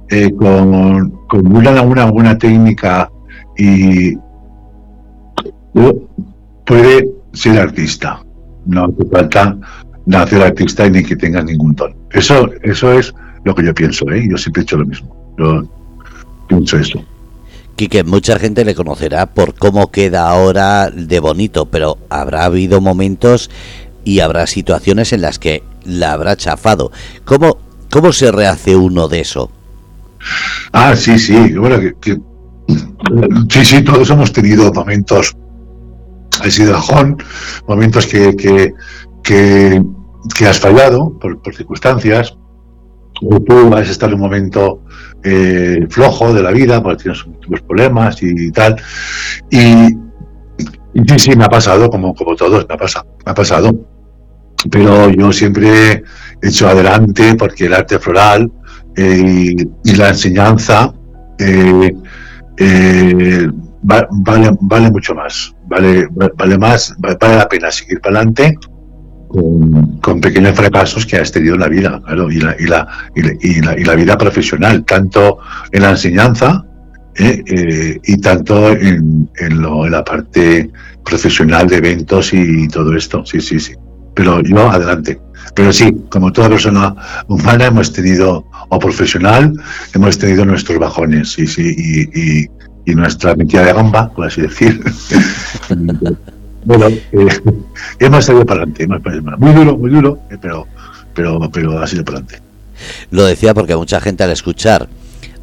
eh, 0.09 0.29
con, 0.35 1.11
con 1.27 1.55
una, 1.55 1.81
una, 1.81 2.05
una 2.11 2.37
técnica 2.37 3.09
y 3.57 4.15
puede 6.65 7.09
ser 7.33 7.59
artista. 7.59 8.21
No 8.65 8.85
hace 8.85 9.09
falta 9.11 9.57
nacer 10.05 10.41
artista 10.41 10.85
y 10.85 10.91
ni 10.91 11.03
que 11.03 11.15
tengas 11.15 11.45
ningún 11.45 11.75
don. 11.75 11.95
Eso, 12.11 12.49
eso 12.63 12.91
es 12.93 13.13
lo 13.43 13.55
que 13.55 13.65
yo 13.65 13.73
pienso, 13.73 14.09
¿eh? 14.11 14.27
Yo 14.29 14.37
siempre 14.37 14.61
he 14.61 14.63
hecho 14.63 14.77
lo 14.77 14.85
mismo. 14.85 15.35
Yo 15.37 15.63
pienso 16.47 16.77
eso. 16.77 17.03
Quique, 17.75 18.03
mucha 18.03 18.37
gente 18.37 18.65
le 18.65 18.75
conocerá 18.75 19.25
por 19.27 19.55
cómo 19.55 19.91
queda 19.91 20.29
ahora 20.29 20.89
de 20.91 21.19
bonito, 21.19 21.65
pero 21.65 21.97
habrá 22.09 22.45
habido 22.45 22.81
momentos 22.81 23.49
y 24.03 24.19
habrá 24.19 24.47
situaciones 24.47 25.13
en 25.13 25.21
las 25.21 25.39
que 25.39 25.63
la 25.83 26.13
habrá 26.13 26.35
chafado. 26.35 26.91
¿Cómo, 27.25 27.57
cómo 27.89 28.11
se 28.11 28.31
rehace 28.31 28.75
uno 28.75 29.07
de 29.07 29.21
eso? 29.21 29.51
Ah, 30.73 30.95
sí, 30.95 31.17
sí. 31.17 31.53
Bueno, 31.53 31.79
que, 31.99 32.17
sí, 33.49 33.65
sí, 33.65 33.83
todos 33.83 34.09
hemos 34.09 34.31
tenido 34.31 34.71
momentos 34.71 35.35
ha 36.39 36.49
sido 36.49 36.73
bajón, 36.73 37.17
momentos 37.67 38.07
que, 38.07 38.35
que, 38.35 38.73
que, 39.23 39.81
has 40.47 40.60
fallado 40.60 41.17
por, 41.19 41.39
circunstancias, 41.55 42.38
o 43.21 43.39
tú 43.39 43.69
vas 43.69 43.88
a 43.88 43.91
estar 43.91 44.10
en 44.10 44.15
un 44.15 44.21
momento 44.21 44.84
eh, 45.23 45.86
flojo 45.89 46.34
de 46.34 46.43
la 46.43 46.51
vida, 46.51 46.81
porque 46.81 47.03
tienes 47.03 47.25
muchos 47.27 47.62
problemas 47.62 48.21
y 48.21 48.51
tal. 48.51 48.75
Y, 49.49 49.88
sí, 51.07 51.19
sí, 51.19 51.36
me 51.36 51.45
ha 51.45 51.49
pasado, 51.49 51.89
como, 51.89 52.13
como 52.15 52.36
todos, 52.36 52.65
me 52.67 52.75
ha 52.75 52.77
pasado, 52.77 53.05
ha 53.25 53.34
pasado. 53.34 53.71
Pero 54.69 55.10
yo 55.10 55.31
siempre 55.31 56.03
he 56.41 56.47
hecho 56.47 56.67
adelante 56.67 57.36
porque 57.36 57.65
el 57.65 57.73
arte 57.73 57.97
floral 57.97 58.51
eh, 58.95 59.55
y, 59.84 59.95
la 59.95 60.10
enseñanza 60.10 60.93
eh, 61.39 61.91
vale, 63.81 64.51
vale 64.62 64.91
mucho 64.91 65.15
más, 65.15 65.55
vale, 65.67 66.07
vale 66.12 66.57
más, 66.57 66.93
vale 66.99 67.17
la 67.21 67.49
pena 67.49 67.71
seguir 67.71 67.99
para 68.01 68.17
adelante 68.17 68.55
con, 69.32 70.22
pequeños 70.22 70.56
fracasos 70.56 71.06
que 71.06 71.17
has 71.17 71.32
tenido 71.32 71.56
en 71.56 71.62
la 71.62 71.70
vida, 71.70 72.02
claro, 72.06 72.32
y 72.32 72.39
la, 72.39 72.56
y 72.60 72.65
la, 72.65 72.88
y 73.15 73.62
la, 73.62 73.80
y 73.80 73.84
la, 73.84 73.96
vida 73.96 74.17
profesional, 74.17 74.84
tanto 74.86 75.39
en 75.72 75.82
la 75.82 75.91
enseñanza 75.91 76.65
¿eh? 77.15 77.44
Eh, 77.46 78.00
y 78.04 78.17
tanto 78.17 78.72
en, 78.72 79.30
en, 79.38 79.62
lo, 79.62 79.86
en 79.86 79.91
la 79.91 80.04
parte 80.04 80.70
profesional 81.04 81.67
de 81.67 81.78
eventos 81.78 82.34
y 82.34 82.67
todo 82.67 82.96
esto. 82.96 83.26
Sí, 83.26 83.41
sí, 83.41 83.60
sí. 83.60 83.74
Pero 84.15 84.41
yo, 84.41 84.70
adelante. 84.70 85.20
Pero 85.56 85.74
sí, 85.74 85.96
como 86.10 86.32
toda 86.32 86.50
persona 86.50 86.96
humana 87.28 87.65
hemos 87.65 87.91
tenido, 87.91 88.46
o 88.70 88.80
profesional, 88.80 89.54
hemos 89.94 90.17
tenido 90.17 90.46
nuestros 90.46 90.80
bajones, 90.80 91.32
sí, 91.32 91.48
sí, 91.48 91.74
y, 91.78 92.20
y, 92.20 92.48
y 92.86 92.96
nuestra 92.96 93.36
mentira 93.36 93.63
de 93.63 93.74
gamba, 93.74 94.10
por 94.13 94.28
así 94.28 94.41
decir. 94.41 94.82
bueno, 96.63 96.88
eh, 96.88 97.02
hemos 98.00 98.26
salido 98.26 98.45
para 98.45 98.63
adelante, 98.63 98.88
muy 99.38 99.54
duro, 99.54 99.78
muy 99.78 99.89
duro, 99.89 100.19
eh, 100.30 100.38
pero, 100.41 100.67
pero, 101.13 101.39
pero 101.52 101.80
ha 101.80 101.88
sido 101.88 102.04
para 102.04 102.19
adelante. 102.19 102.43
Lo 103.12 103.26
decía 103.26 103.54
porque 103.54 103.76
mucha 103.76 104.00
gente 104.00 104.24
al 104.24 104.32
escuchar 104.32 104.88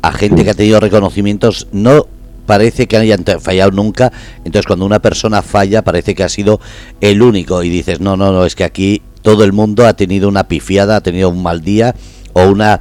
a 0.03 0.13
gente 0.13 0.45
que 0.45 0.51
ha 0.51 0.55
tenido 0.55 0.81
reconocimientos 0.81 1.69
no 1.73 2.07
parece 2.47 2.87
que 2.87 2.97
hayan 2.97 3.25
fallado 3.41 3.73
nunca, 3.73 4.11
entonces 4.39 4.67
cuando 4.67 4.87
una 4.87 5.01
persona 5.01 5.43
falla 5.43 5.83
parece 5.83 6.15
que 6.15 6.25
ha 6.25 6.29
sido 6.29 6.61
el 7.01 7.21
único 7.21 7.63
y 7.63 7.69
dices, 7.69 8.01
no, 8.01 8.17
no, 8.17 8.33
no, 8.33 8.47
es 8.47 8.55
que 8.55 8.65
aquí 8.65 9.03
todo 9.23 9.45
el 9.45 9.53
mundo 9.53 9.87
ha 9.87 9.93
tenido 9.93 10.29
una 10.29 10.45
pifiada, 10.45 10.97
ha 10.97 11.01
tenido 11.03 11.29
un 11.29 11.43
mal 11.43 11.61
día 11.61 11.95
o 12.33 12.47
una 12.49 12.81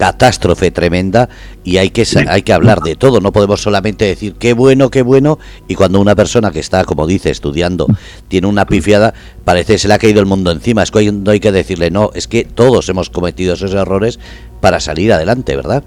catástrofe 0.00 0.70
tremenda 0.70 1.28
y 1.62 1.76
hay 1.76 1.90
que 1.90 2.06
hay 2.26 2.40
que 2.40 2.54
hablar 2.54 2.80
de 2.80 2.96
todo. 2.96 3.20
No 3.20 3.32
podemos 3.32 3.60
solamente 3.60 4.06
decir 4.06 4.32
qué 4.38 4.54
bueno 4.54 4.90
qué 4.90 5.02
bueno 5.02 5.38
y 5.68 5.74
cuando 5.74 6.00
una 6.00 6.14
persona 6.14 6.50
que 6.50 6.58
está 6.58 6.84
como 6.84 7.06
dice 7.06 7.28
estudiando 7.28 7.86
tiene 8.28 8.46
una 8.46 8.64
pifiada 8.64 9.12
parece 9.44 9.74
que 9.74 9.78
se 9.78 9.88
le 9.88 9.94
ha 9.94 9.98
caído 9.98 10.20
el 10.20 10.26
mundo 10.26 10.52
encima. 10.52 10.82
Es 10.82 10.90
que 10.90 11.12
no 11.12 11.30
hay 11.30 11.38
que 11.38 11.52
decirle 11.52 11.90
no 11.90 12.12
es 12.14 12.28
que 12.28 12.44
todos 12.44 12.88
hemos 12.88 13.10
cometido 13.10 13.52
esos 13.52 13.74
errores 13.74 14.18
para 14.62 14.80
salir 14.80 15.12
adelante 15.12 15.54
verdad 15.54 15.84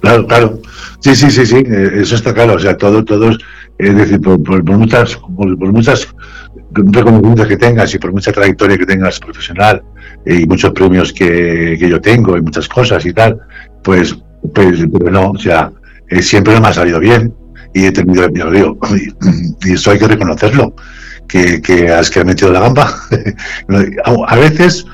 claro 0.00 0.26
claro. 0.26 0.60
Sí 0.98 1.14
sí 1.14 1.30
sí 1.30 1.46
sí 1.46 1.58
eh, 1.58 2.00
eso 2.00 2.16
está 2.16 2.34
claro. 2.34 2.54
O 2.54 2.58
sea 2.58 2.76
todo 2.76 3.04
todos 3.04 3.38
es 3.78 3.94
decir 3.94 4.20
por, 4.20 4.64
muchas 4.64 5.14
por, 5.36 5.56
por 5.56 5.72
muchas 5.72 6.08
reconocimientos 6.76 7.46
que 7.46 7.56
tengas 7.56 7.94
y 7.94 7.98
por 7.98 8.12
mucha 8.12 8.32
trayectoria 8.32 8.78
que 8.78 8.86
tengas 8.86 9.18
profesional 9.18 9.82
y 10.24 10.46
muchos 10.46 10.72
premios 10.72 11.12
que, 11.12 11.76
que 11.78 11.88
yo 11.88 12.00
tengo 12.00 12.36
y 12.36 12.42
muchas 12.42 12.68
cosas 12.68 13.04
y 13.06 13.12
tal, 13.12 13.38
pues, 13.82 14.16
pues 14.54 14.86
no, 14.88 15.30
o 15.30 15.38
sea, 15.38 15.72
eh, 16.08 16.22
siempre 16.22 16.60
me 16.60 16.68
ha 16.68 16.72
salido 16.72 17.00
bien 17.00 17.34
y 17.74 17.86
he 17.86 17.92
tenido, 17.92 18.28
yo 18.32 18.50
digo, 18.50 18.78
y, 19.64 19.72
eso 19.72 19.90
hay 19.90 19.98
que 19.98 20.08
reconocerlo, 20.08 20.74
que, 21.28 21.60
que 21.60 21.90
has 21.90 22.10
que 22.10 22.24
metido 22.24 22.52
la 22.52 22.60
gamba. 22.60 22.94
a 24.26 24.36
veces 24.36 24.86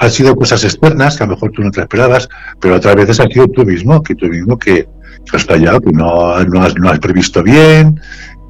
han 0.00 0.10
sido 0.10 0.34
cosas 0.34 0.64
externas 0.64 1.16
que 1.16 1.24
a 1.24 1.26
lo 1.26 1.34
mejor 1.34 1.52
tú 1.52 1.62
no 1.62 1.70
te 1.70 1.80
esperabas, 1.80 2.28
pero 2.60 2.76
otras 2.76 2.96
veces 2.96 3.20
ha 3.20 3.26
sido 3.26 3.48
tú 3.48 3.64
mismo, 3.64 4.02
que 4.02 4.14
tú 4.14 4.26
mismo 4.26 4.58
que, 4.58 4.88
que 5.30 5.36
has 5.36 5.44
fallado, 5.44 5.80
que 5.80 5.92
no, 5.92 6.42
no, 6.44 6.62
has, 6.62 6.74
no 6.76 6.90
has 6.90 6.98
previsto 6.98 7.42
bien, 7.42 8.00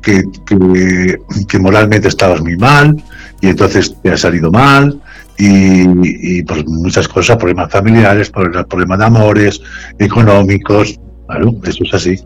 que, 0.05 0.23
que, 0.47 1.19
que, 1.49 1.59
moralmente 1.59 2.09
estabas 2.09 2.40
muy 2.40 2.57
mal 2.57 3.03
y 3.40 3.49
entonces 3.49 3.95
te 4.03 4.11
ha 4.11 4.17
salido 4.17 4.51
mal 4.51 5.01
y, 5.38 6.43
por 6.45 6.64
muchas 6.69 7.09
cosas, 7.09 7.37
problemas 7.37 7.71
familiares, 7.71 8.31
problemas 8.31 8.99
de 8.99 9.05
amores, 9.05 9.61
económicos, 9.99 10.99
claro, 11.27 11.55
eso 11.64 11.85
es 11.85 11.95
así. 11.95 12.21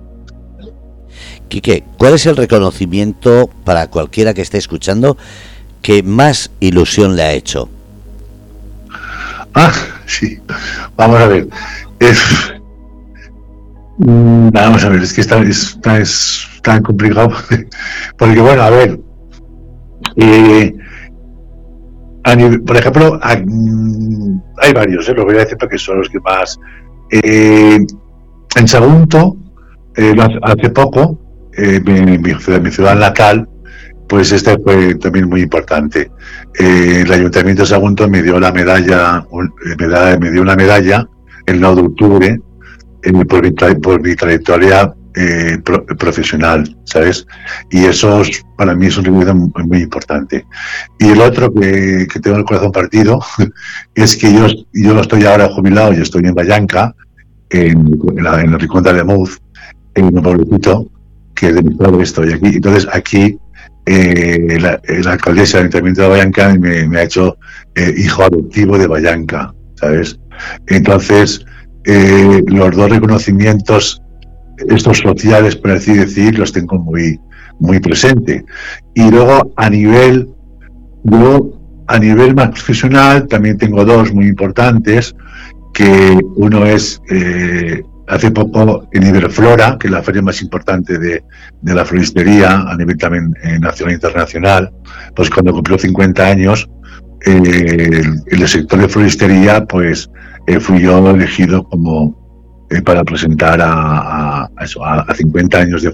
Quique, 1.49 1.85
¿cuál 1.97 2.15
es 2.15 2.27
el 2.27 2.37
reconocimiento 2.37 3.49
para 3.65 3.87
cualquiera 3.87 4.35
que 4.35 4.43
esté 4.43 4.59
escuchando 4.59 5.17
que 5.81 6.03
más 6.03 6.51
ilusión 6.61 7.17
le 7.17 7.23
ha 7.23 7.33
hecho? 7.33 7.71
Ah, 9.55 9.73
sí. 10.07 10.39
Vamos 10.97 11.21
a 11.21 11.27
ver. 11.27 11.49
Mm, 13.99 14.51
vamos 14.51 14.85
a 14.85 14.89
ver, 14.91 15.03
es 15.03 15.13
que 15.13 15.23
está, 15.23 15.39
es 15.41 16.49
tan 16.63 16.83
complicado. 16.83 17.31
Porque, 18.19 18.41
bueno, 18.41 18.63
a 18.63 18.71
ver, 18.71 18.99
Eh, 20.17 20.75
por 22.67 22.77
ejemplo, 22.77 23.19
mm, 23.47 24.39
hay 24.59 24.73
varios, 24.73 25.09
eh, 25.09 25.15
lo 25.15 25.25
voy 25.25 25.37
a 25.37 25.41
decir 25.41 25.57
porque 25.59 25.79
son 25.79 25.99
los 25.99 26.09
que 26.09 26.21
más. 26.21 26.59
Eh, 27.11 27.79
en 28.57 28.69
Sagunto, 28.69 29.37
eh, 29.97 30.15
hace 30.43 30.71
poco, 30.71 31.19
mi, 31.57 32.19
mi, 32.19 32.35
ciudad 32.71 32.97
natal, 32.97 33.49
pues 34.09 34.33
este 34.33 34.59
fue 34.59 34.95
también 34.97 35.29
muy 35.29 35.43
importante. 35.43 36.11
el 36.59 37.11
Ayuntamiento 37.11 37.63
de 37.63 37.69
Sagunto 37.69 38.09
me 38.09 38.23
dio 38.23 38.39
la 38.39 38.53
medalla, 38.53 39.25
me, 40.21 40.31
dio 40.31 40.43
una 40.43 40.57
medalla 40.57 41.07
el 41.47 41.61
9 41.61 41.77
de 41.77 41.83
octubre 41.83 42.41
mi, 43.13 43.25
por 43.25 44.03
mi 44.03 44.15
trayectoria 44.15 44.95
eh, 45.21 45.59
profesional, 45.99 46.77
¿sabes? 46.85 47.27
Y 47.73 47.87
eso 47.87 48.23
para 48.57 48.77
mí 48.77 48.87
es 48.87 48.97
un 48.99 49.05
recuerdo 49.05 49.35
muy, 49.35 49.83
importante. 49.83 50.47
Y 51.01 51.09
el 51.09 51.21
otro 51.21 51.53
que, 51.53 52.07
tengo 52.23 52.37
el 52.37 52.45
corazón 52.45 52.71
partido 52.71 53.19
es 53.97 54.17
que 54.17 54.33
yo, 54.33 54.47
yo 54.73 55.01
estoy 55.01 55.25
ahora 55.25 55.49
jubilado 55.49 55.93
y 55.93 56.03
estoy 56.03 56.23
en 56.25 56.35
Vallanca, 56.35 56.95
en, 57.51 57.91
la, 58.15 58.41
en 58.43 58.57
Rincón 58.61 58.85
de 58.85 59.03
Muz, 59.03 59.41
en 59.97 60.05
un 60.05 60.23
pueblecito 60.23 60.89
que 61.35 61.53
de 61.53 61.63
mi 61.65 61.75
padre 61.75 62.05
estoy 62.05 62.33
aquí. 62.33 62.55
Entonces 62.55 62.87
aquí 62.93 63.37
eh, 63.87 64.57
la, 64.61 64.81
alcaldesa 65.11 65.59
del 65.59 65.67
Ayuntamiento 65.67 66.03
de 66.03 66.09
Vallanca 66.11 66.55
me, 66.61 66.97
ha 66.97 67.03
hecho 67.03 67.37
eh, 67.75 67.93
hijo 67.97 68.23
adoptivo 68.23 68.79
de 68.79 68.87
Vallanca, 68.87 69.53
¿sabes? 69.75 70.17
Entonces, 70.69 71.45
los 71.85 72.77
dos 72.77 72.91
reconocimientos 72.91 74.01
estos 74.69 74.99
sociales, 74.99 75.57
por 75.57 75.73
así 75.73 75.95
decir, 75.95 76.39
los 76.39 76.53
tengo 76.53 76.79
muy, 76.79 77.21
muy 77.59 77.81
presente. 77.81 78.45
Y 78.95 79.11
luego 79.11 79.53
a 79.57 79.71
nivel, 79.71 80.29
yo 81.05 81.59
a 81.87 81.99
nivel 81.99 82.35
más 82.35 82.51
profesional 82.51 83.27
también 83.27 83.57
tengo 83.57 83.85
dos 83.85 84.13
muy 84.13 84.27
importantes, 84.27 85.15
que 85.73 86.19
uno 86.37 86.67
es 86.67 87.01
eh, 87.11 87.83
hace 88.09 88.31
poco 88.31 88.89
en 88.93 89.07
Iberflora, 89.07 89.77
que 89.79 89.87
es 89.87 89.93
la 89.93 90.03
feria 90.03 90.23
más 90.23 90.43
importante 90.43 90.99
de, 90.99 91.23
de 91.63 91.75
la 91.75 91.85
floristería 91.85 92.63
a 92.63 92.77
nivel 92.77 92.97
también 92.97 93.35
eh, 93.43 93.59
nacional 93.59 93.93
e 93.93 93.95
internacional, 93.95 94.73
pues 95.15 95.31
cuando 95.31 95.53
cumplió 95.53 95.79
50 95.79 96.27
años, 96.27 96.69
eh, 97.27 98.03
el, 98.27 98.49
sector 98.49 98.81
de 98.81 98.89
floristería, 98.89 99.65
pues 99.65 100.11
fui 100.61 100.81
yo 100.81 101.11
elegido 101.11 101.65
como 101.65 102.18
eh, 102.71 102.83
para 102.83 103.03
presentar 103.03 103.59
a, 103.63 104.45
a, 104.45 105.15
50 105.15 105.59
años 105.59 105.83
de, 105.83 105.91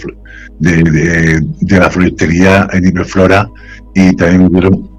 de, 0.59 1.41
de, 1.61 1.79
la 1.79 1.89
floristería 1.89 2.69
en 2.73 2.89
Iberflora 2.89 3.49
y 3.95 4.17
también 4.17 4.51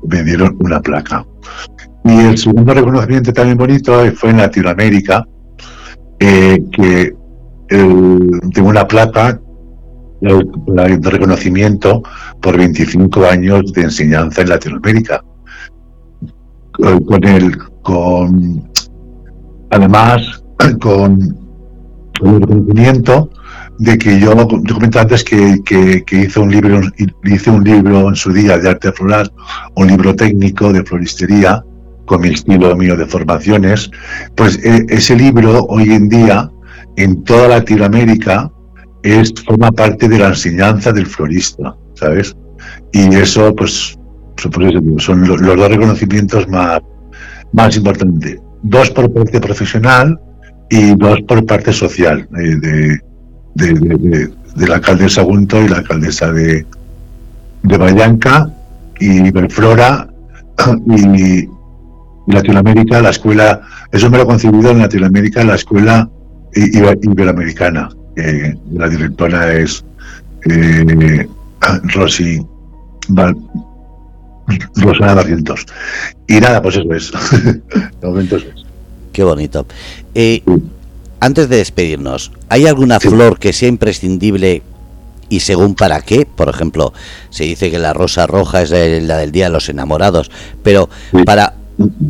me 0.07 0.23
dieron, 0.23 0.55
una 0.61 0.79
placa. 0.79 1.25
Y 2.05 2.17
el 2.17 2.37
segundo 2.37 2.73
reconocimiento 2.73 3.33
también 3.33 3.57
bonito 3.57 3.99
fue 4.15 4.29
en 4.29 4.37
Latinoamérica, 4.37 5.27
eh, 6.17 6.63
que 6.71 7.13
tengo 7.67 8.69
una 8.69 8.87
placa 8.87 9.37
de 10.21 11.09
reconocimiento 11.09 12.03
por 12.41 12.57
25 12.57 13.25
años 13.25 13.73
de 13.73 13.81
enseñanza 13.81 14.43
en 14.43 14.49
Latinoamérica. 14.49 15.21
Con 16.71 17.23
el, 17.25 17.57
con, 17.81 18.71
además, 19.71 20.41
con 20.79 21.44
el 22.23 22.41
reconocimiento 22.41 23.29
de 23.79 23.97
que 23.97 24.19
yo, 24.19 24.35
yo 24.63 24.75
comenté 24.75 24.99
antes 24.99 25.23
que, 25.23 25.61
que, 25.65 26.03
hice 26.11 26.39
un 26.39 26.51
libro 26.51 26.81
hice 27.23 27.49
un 27.49 27.63
libro 27.63 28.09
en 28.09 28.15
su 28.15 28.31
día 28.31 28.57
de 28.57 28.69
arte 28.69 28.91
floral, 28.91 29.31
un 29.75 29.87
libro 29.87 30.15
técnico 30.15 30.71
de 30.71 30.83
floristería 30.83 31.63
con 32.05 32.21
mi 32.21 32.29
estilo 32.29 32.75
mío 32.75 32.95
de 32.95 33.05
formaciones, 33.05 33.89
pues 34.35 34.63
e, 34.63 34.85
ese 34.89 35.15
libro 35.15 35.65
hoy 35.69 35.91
en 35.91 36.07
día 36.07 36.49
en 36.97 37.23
toda 37.23 37.47
Latinoamérica 37.47 38.49
es 39.03 39.33
forma 39.45 39.71
parte 39.71 40.07
de 40.07 40.19
la 40.19 40.29
enseñanza 40.29 40.91
del 40.91 41.07
florista, 41.07 41.75
¿sabes? 41.95 42.35
Y 42.93 43.13
eso 43.15 43.53
pues 43.55 43.97
son 44.97 45.27
los, 45.27 45.41
los 45.41 45.57
dos 45.57 45.69
reconocimientos 45.69 46.47
más, 46.47 46.79
más 47.51 47.75
importantes. 47.75 48.39
Dos 48.63 48.89
por 48.91 49.13
parte 49.13 49.39
profesional 49.39 50.19
y 50.69 50.95
dos 50.95 51.21
por 51.27 51.45
parte 51.45 51.71
social 51.73 52.27
eh, 52.37 52.99
de, 53.55 53.73
de, 53.73 54.67
la 54.67 54.75
alcaldesa 54.75 55.21
Gunto 55.21 55.61
y 55.61 55.67
la 55.67 55.77
alcaldesa 55.77 56.31
de, 56.31 56.65
de 57.63 57.77
Vallanca 57.77 58.49
y 58.99 59.31
Belflora 59.31 60.07
y, 60.87 61.47
Latinoamérica, 62.27 63.01
la 63.01 63.11
escuela, 63.11 63.61
eso 63.91 64.09
me 64.09 64.17
lo 64.17 64.23
he 64.23 64.25
concebido 64.25 64.71
en 64.71 64.79
Latinoamérica, 64.79 65.43
la 65.43 65.55
escuela 65.55 66.09
iberoamericana. 66.55 67.89
la 68.71 68.89
directora 68.89 69.53
es 69.53 69.85
eh, 70.49 71.27
Rosy 71.93 72.43
Rosana 74.75 75.13
Barrientos. 75.13 75.65
Y 76.27 76.39
nada, 76.39 76.61
pues 76.61 76.77
eso 76.77 76.93
es. 76.93 77.11
de 78.01 78.07
momento 78.07 78.37
eso 78.37 78.47
es. 78.55 78.64
Qué 79.15 79.23
bonito. 79.23 79.65
Eh, 80.13 80.43
antes 81.21 81.47
de 81.47 81.55
despedirnos, 81.55 82.33
¿hay 82.49 82.67
alguna 82.67 82.99
flor 82.99 83.39
que 83.39 83.53
sea 83.53 83.69
imprescindible 83.69 84.61
y 85.29 85.39
según 85.39 85.73
para 85.73 86.01
qué? 86.01 86.25
Por 86.25 86.49
ejemplo, 86.49 86.91
se 87.29 87.45
dice 87.45 87.71
que 87.71 87.79
la 87.79 87.93
rosa 87.93 88.27
roja 88.27 88.61
es 88.63 88.71
la 88.71 89.17
del 89.17 89.31
Día 89.31 89.45
de 89.45 89.51
los 89.51 89.69
Enamorados, 89.69 90.29
pero 90.63 90.89
para 91.25 91.53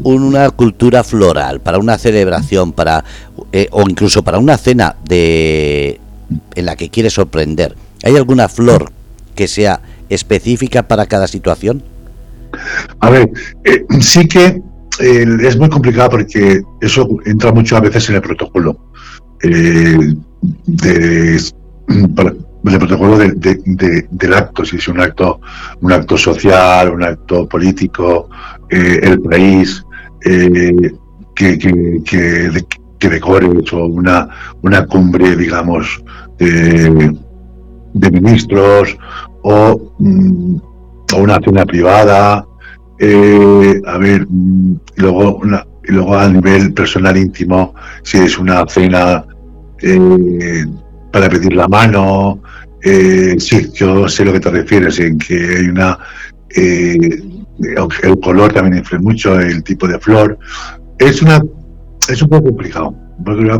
una 0.02 0.50
cultura 0.50 1.04
floral, 1.04 1.62
para 1.62 1.78
una 1.78 2.00
celebración, 2.00 2.74
para 2.74 3.04
eh, 3.52 3.68
o 3.70 3.84
incluso 3.88 4.24
para 4.24 4.40
una 4.40 4.58
cena 4.58 4.96
de 5.08 6.00
en 6.56 6.66
la 6.66 6.76
que 6.76 6.90
quieres 6.90 7.14
sorprender, 7.14 7.76
¿hay 8.04 8.16
alguna 8.16 8.50
flor 8.50 8.92
que 9.36 9.48
sea 9.48 9.80
específica 10.10 10.88
para 10.88 11.06
cada 11.06 11.28
situación? 11.28 11.84
A 13.00 13.12
ver, 13.12 13.30
eh, 13.64 13.86
sí 14.02 14.28
que 14.28 14.60
es 15.00 15.58
muy 15.58 15.70
complicado 15.70 16.12
porque 16.12 16.62
eso 16.82 17.08
entra 17.26 17.52
mucho 17.52 17.78
a 17.78 17.82
veces 17.82 18.10
en 18.10 18.16
el 18.16 18.22
protocolo. 18.22 18.78
Eh, 19.44 20.16
de, 20.66 21.36
el 22.74 22.80
protocolo 22.80 23.18
del 23.18 24.34
acto, 24.34 24.66
si 24.66 24.78
es 24.78 24.88
un 24.88 25.00
acto, 25.00 25.40
un 25.82 25.92
acto 25.92 26.18
social, 26.18 26.90
un 26.94 27.04
acto 27.04 27.48
político, 27.48 28.30
eh, 28.70 29.00
el 29.04 29.22
país, 29.22 29.84
eh, 30.24 30.94
que, 31.36 31.60
que, 31.60 32.02
que, 33.00 33.10
decores 33.10 33.72
o 33.72 33.86
una, 33.86 34.28
una 34.64 34.88
cumbre, 34.88 35.36
digamos, 35.36 36.04
de, 36.40 37.16
ministros 38.12 38.98
o, 39.44 39.94
mm, 40.00 40.56
o 41.14 41.18
una 41.18 41.40
cena 41.40 41.66
privada, 41.66 42.48
eh, 43.00 43.82
a 43.86 43.98
ver, 43.98 44.26
mm, 44.28 44.80
luego, 44.98 45.42
y 45.88 45.92
luego 45.92 46.18
a 46.18 46.30
nivel 46.30 46.74
personal 46.74 47.18
íntimo, 47.18 47.76
si 48.04 48.18
es 48.18 48.38
una 48.38 48.66
cena 48.68 49.26
eh, 49.82 50.66
para 51.12 51.30
pedir 51.30 51.54
la 51.54 51.68
mano, 51.68 52.42
eh, 52.82 53.36
sí, 53.40 53.70
yo 53.74 54.08
sé 54.08 54.26
lo 54.26 54.34
que 54.34 54.40
te 54.40 54.50
refieres, 54.50 55.00
en 55.00 55.18
que 55.18 55.36
hay 55.36 55.68
una... 55.68 55.98
Eh, 56.56 57.22
el 58.04 58.20
color 58.20 58.52
también 58.52 58.80
influye 58.80 59.02
mucho, 59.02 59.40
el 59.40 59.64
tipo 59.64 59.88
de 59.88 59.98
flor. 59.98 60.38
Es, 61.00 61.22
una, 61.22 61.42
es 62.10 62.22
un 62.22 62.30
poco 62.30 62.50
complicado, 62.50 62.94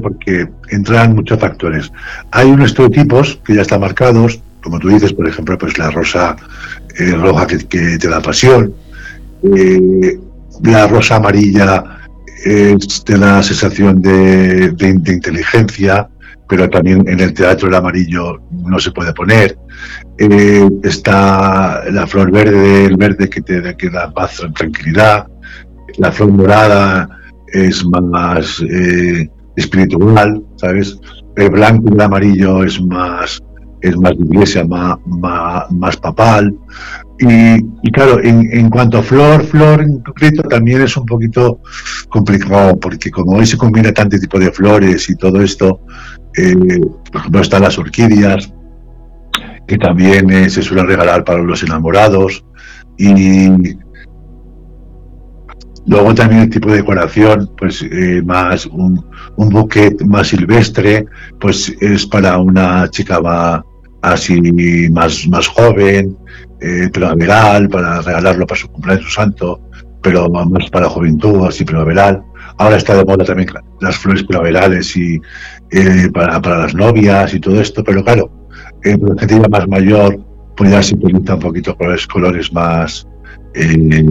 porque 0.02 0.48
entran 0.70 1.16
muchos 1.16 1.40
factores. 1.40 1.92
Hay 2.32 2.50
unos 2.50 2.72
estereotipos 2.72 3.40
que 3.46 3.56
ya 3.56 3.62
están 3.62 3.80
marcados, 3.80 4.42
como 4.62 4.80
tú 4.80 4.90
dices, 4.90 5.14
por 5.14 5.28
ejemplo, 5.28 5.58
pues 5.58 5.78
la 5.78 5.92
rosa 5.92 6.36
roja 7.18 7.48
que, 7.48 7.60
que, 7.60 7.98
te 7.98 8.10
da 8.10 8.22
pasión, 8.22 8.74
eh, 9.56 10.20
la 10.64 10.88
rosa 10.88 11.18
amarilla 11.18 11.84
es 12.44 13.04
de 13.06 13.18
la 13.18 13.42
sensación 13.42 14.02
de, 14.02 14.74
inteligencia, 14.80 16.08
pero 16.48 16.70
también 16.70 17.08
en 17.08 17.20
el 17.20 17.34
teatro 17.34 17.68
el 17.68 17.76
amarillo 17.76 18.40
no 18.52 18.80
se 18.80 18.92
puede 18.92 19.14
poner. 19.14 19.58
Eh, 20.18 20.68
está 20.84 21.84
la 21.92 22.08
flor 22.08 22.32
verde, 22.32 22.86
el 22.86 22.98
verde 22.98 23.30
que 23.30 23.42
te 23.42 23.62
da 23.62 24.14
paz, 24.14 24.42
tranquilidad. 24.56 25.28
La 25.98 26.12
flor 26.12 26.32
morada 26.32 27.10
es 27.48 27.86
más 27.86 28.62
eh, 28.70 29.28
espiritual, 29.56 30.44
¿sabes? 30.58 31.00
El 31.36 31.50
blanco 31.50 31.90
y 31.90 31.94
el 31.94 32.02
amarillo 32.02 32.64
es 32.64 32.82
más 32.82 33.42
es 33.86 33.98
más 33.98 34.14
iglesia, 34.14 34.66
más, 34.66 34.98
más 35.72 35.98
papal. 35.98 36.56
Y, 37.18 37.92
claro, 37.92 38.22
en, 38.22 38.70
cuanto 38.70 38.98
a 38.98 39.04
flor, 39.04 39.44
flor 39.46 39.82
en 39.82 40.00
concreto 40.00 40.44
también 40.44 40.82
es 40.82 40.98
un 40.98 41.06
poquito 41.06 41.62
complicado, 42.10 42.78
porque 42.78 43.10
como 43.10 43.38
hoy 43.38 43.46
se 43.46 43.58
combina 43.58 43.94
tanto 43.94 44.20
tipo 44.20 44.38
de 44.38 44.52
flores 44.52 45.10
y 45.10 45.16
todo 45.16 45.42
esto, 45.42 45.80
eh, 46.38 46.56
por 47.12 47.22
ejemplo, 47.22 47.42
están 47.42 47.62
las 47.62 47.78
orquídeas, 47.78 48.54
que 49.66 49.78
también 49.78 50.30
eh, 50.30 50.50
se 50.50 50.62
suelen 50.62 50.88
regalar 50.88 51.24
para 51.24 51.42
los 51.42 51.64
enamorados 51.64 52.46
y 52.98 53.50
luego 55.88 56.14
también 56.16 56.42
el 56.44 56.50
tipo 56.50 56.70
de 56.70 56.78
decoración 56.78 57.52
pues 57.58 57.82
eh, 57.82 58.22
más 58.24 58.66
un, 58.66 59.04
un 59.38 59.50
bouquet 59.50 60.02
más 60.06 60.28
silvestre 60.28 61.06
pues 61.40 61.74
es 61.80 62.06
para 62.06 62.38
una 62.38 62.90
chica 62.90 63.20
más 63.22 63.62
así 64.14 64.40
más 64.92 65.28
más 65.28 65.48
joven 65.48 66.18
eh, 66.62 66.90
primaveral 66.92 67.70
para 67.70 68.02
regalarlo 68.02 68.46
para 68.46 68.60
su 68.60 68.68
cumpleaños 68.70 69.14
santo 69.14 69.60
pero 70.02 70.30
más 70.30 70.70
para 70.70 70.90
juventud 70.90 71.46
así 71.46 71.66
primaveral 71.66 72.22
ahora 72.58 72.78
está 72.78 72.96
de 72.96 73.06
moda 73.06 73.26
también 73.26 73.50
las 73.82 73.98
flores 73.98 74.24
primaverales 74.24 74.96
y 74.96 75.20
eh, 75.72 76.10
para, 76.14 76.42
para 76.42 76.60
las 76.60 76.76
novias 76.76 77.34
y 77.34 77.40
todo 77.40 77.60
esto 77.60 77.84
pero 77.84 78.04
claro 78.04 78.30
eh, 78.84 78.98
la 79.02 79.20
gente 79.20 79.50
más 79.50 79.68
mayor 79.68 80.20
pues 80.56 80.72
ya 80.72 80.82
se 80.82 80.96
pinta 80.96 81.36
un 81.36 81.40
poquito 81.40 81.76
colores, 81.76 82.08
colores 82.08 82.54
más, 82.54 83.08
eh, 83.54 84.04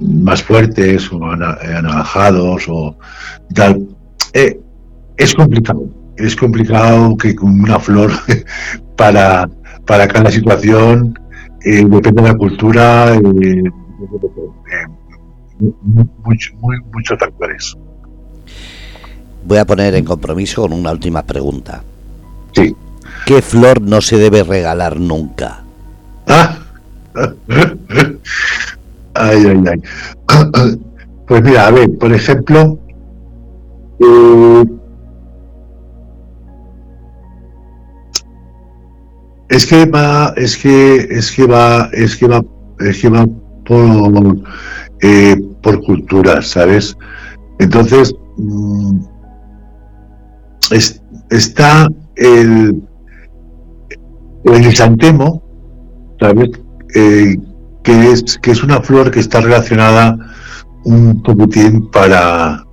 más 0.00 0.42
fuertes 0.42 1.10
o 1.12 1.24
anaranjados 1.24 2.64
o 2.68 2.96
tal. 3.54 3.86
Es 5.16 5.34
complicado, 5.34 5.86
es 6.16 6.34
complicado 6.36 7.16
que 7.16 7.34
con 7.34 7.60
una 7.60 7.78
flor 7.78 8.10
para, 9.00 9.48
para 9.86 10.06
cada 10.06 10.30
situación, 10.30 11.18
eh, 11.64 11.86
depende 11.86 12.20
de 12.22 12.28
la 12.28 12.34
cultura, 12.34 13.14
eh, 13.16 13.62
mucho, 16.22 16.52
muy, 16.60 16.76
muchos 16.92 17.18
factores. 17.18 17.78
Voy 19.46 19.56
a 19.56 19.64
poner 19.64 19.94
en 19.94 20.04
compromiso 20.04 20.60
con 20.60 20.74
una 20.74 20.92
última 20.92 21.22
pregunta. 21.22 21.82
Sí. 22.52 22.76
¿Qué 23.24 23.40
flor 23.40 23.80
no 23.80 24.02
se 24.02 24.18
debe 24.18 24.42
regalar 24.42 25.00
nunca? 25.00 25.62
Ah. 26.28 26.58
Ay, 29.14 29.44
ay, 29.46 29.64
ay. 29.66 29.80
Pues 31.26 31.42
mira, 31.44 31.68
a 31.68 31.70
ver, 31.70 31.96
por 31.96 32.12
ejemplo, 32.12 32.76
eh, 34.00 34.64
es 39.50 39.66
que 39.66 39.84
va, 39.84 40.32
es 40.36 40.56
que, 40.56 41.08
es 41.10 41.32
que 41.32 41.44
va, 41.44 41.90
es 41.92 42.16
que 42.16 42.28
va, 42.28 42.40
es 42.78 43.02
que 43.02 43.08
va 43.08 43.26
por, 43.66 44.36
eh, 45.02 45.36
por 45.60 45.82
culturas, 45.82 46.46
¿sabes? 46.46 46.96
Entonces, 47.58 48.14
mm, 48.36 49.00
es, 50.70 51.02
está 51.30 51.88
el, 52.14 52.80
el 54.44 54.76
¿sabes? 54.76 56.50
Eh, 56.94 57.36
que 57.82 58.12
es, 58.12 58.38
que 58.38 58.52
es 58.52 58.62
una 58.62 58.80
flor 58.80 59.10
que 59.10 59.18
está 59.18 59.40
relacionada 59.40 60.16
un 60.84 61.20
poquitín 61.24 61.90
para, 61.90 62.64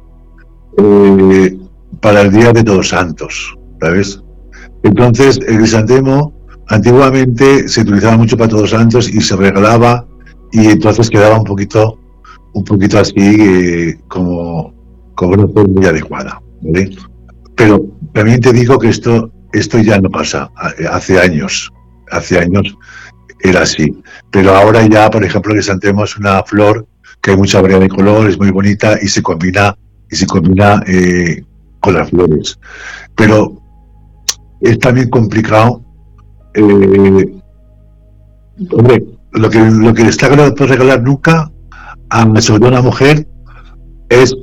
eh, 0.78 1.58
para 2.02 2.22
el 2.22 2.32
Día 2.32 2.54
de 2.54 2.64
Todos 2.64 2.90
Santos, 2.90 3.58
¿sabes? 3.82 4.22
Entonces, 4.84 5.40
el 5.48 5.58
crisantemo 5.58 6.37
antiguamente 6.70 7.68
se 7.68 7.82
utilizaba 7.82 8.18
mucho 8.18 8.38
para 8.38 8.50
Todos 8.50 8.72
Santos 8.72 9.10
y 9.10 9.22
se 9.22 9.36
regalaba 9.36 10.06
y 10.52 10.68
entonces 10.68 11.10
quedaba 11.10 11.38
un 11.38 11.44
poquito, 11.44 12.00
un 12.54 12.64
poquito 12.64 13.00
así 13.00 13.14
eh, 13.18 14.00
como, 14.08 14.74
una 15.22 15.48
flor 15.48 15.70
muy 15.70 15.86
adecuada, 15.86 16.42
¿vale? 16.62 16.96
Pero 17.56 17.84
también 18.14 18.40
te 18.40 18.54
digo 18.54 18.78
que 18.78 18.90
esto, 18.90 19.32
esto 19.52 19.80
ya 19.80 20.00
no 20.00 20.10
pasa, 20.10 20.52
hace 20.92 21.20
años, 21.20 21.72
hace 22.12 22.40
años 22.40 22.78
era 23.42 23.62
así. 23.62 23.96
Pero 24.32 24.56
ahora 24.56 24.86
ya, 24.88 25.10
por 25.10 25.24
ejemplo, 25.24 25.52
el 25.52 25.58
crisantemo 25.58 26.04
es 26.04 26.18
una 26.18 26.44
flor 26.44 26.88
que 27.22 27.32
hay 27.32 27.38
mucha 27.38 27.62
variedad 27.62 27.82
de 27.82 27.90
color, 27.90 28.30
es 28.30 28.38
muy 28.38 28.52
bonita 28.52 28.98
y 29.02 29.08
se 29.08 29.22
combina 29.22 29.76
y 30.10 30.16
se 30.16 30.28
combina 30.28 30.84
eh, 30.88 31.44
con 31.80 31.96
las 31.96 32.10
flores. 32.10 32.60
Pero 33.16 33.62
es 34.62 34.80
también 34.80 35.10
complicado. 35.10 35.84
Eh, 36.58 37.42
hombre, 38.72 39.06
lo 39.32 39.50
que 39.50 39.60
lo 39.60 39.94
que 39.94 40.04
está 40.04 40.36
no 40.36 40.54
puede 40.54 40.72
regalar 40.74 41.02
nunca 41.04 41.52
a 42.10 42.26
una 42.26 42.82
mujer 42.82 43.28
es 44.10 44.36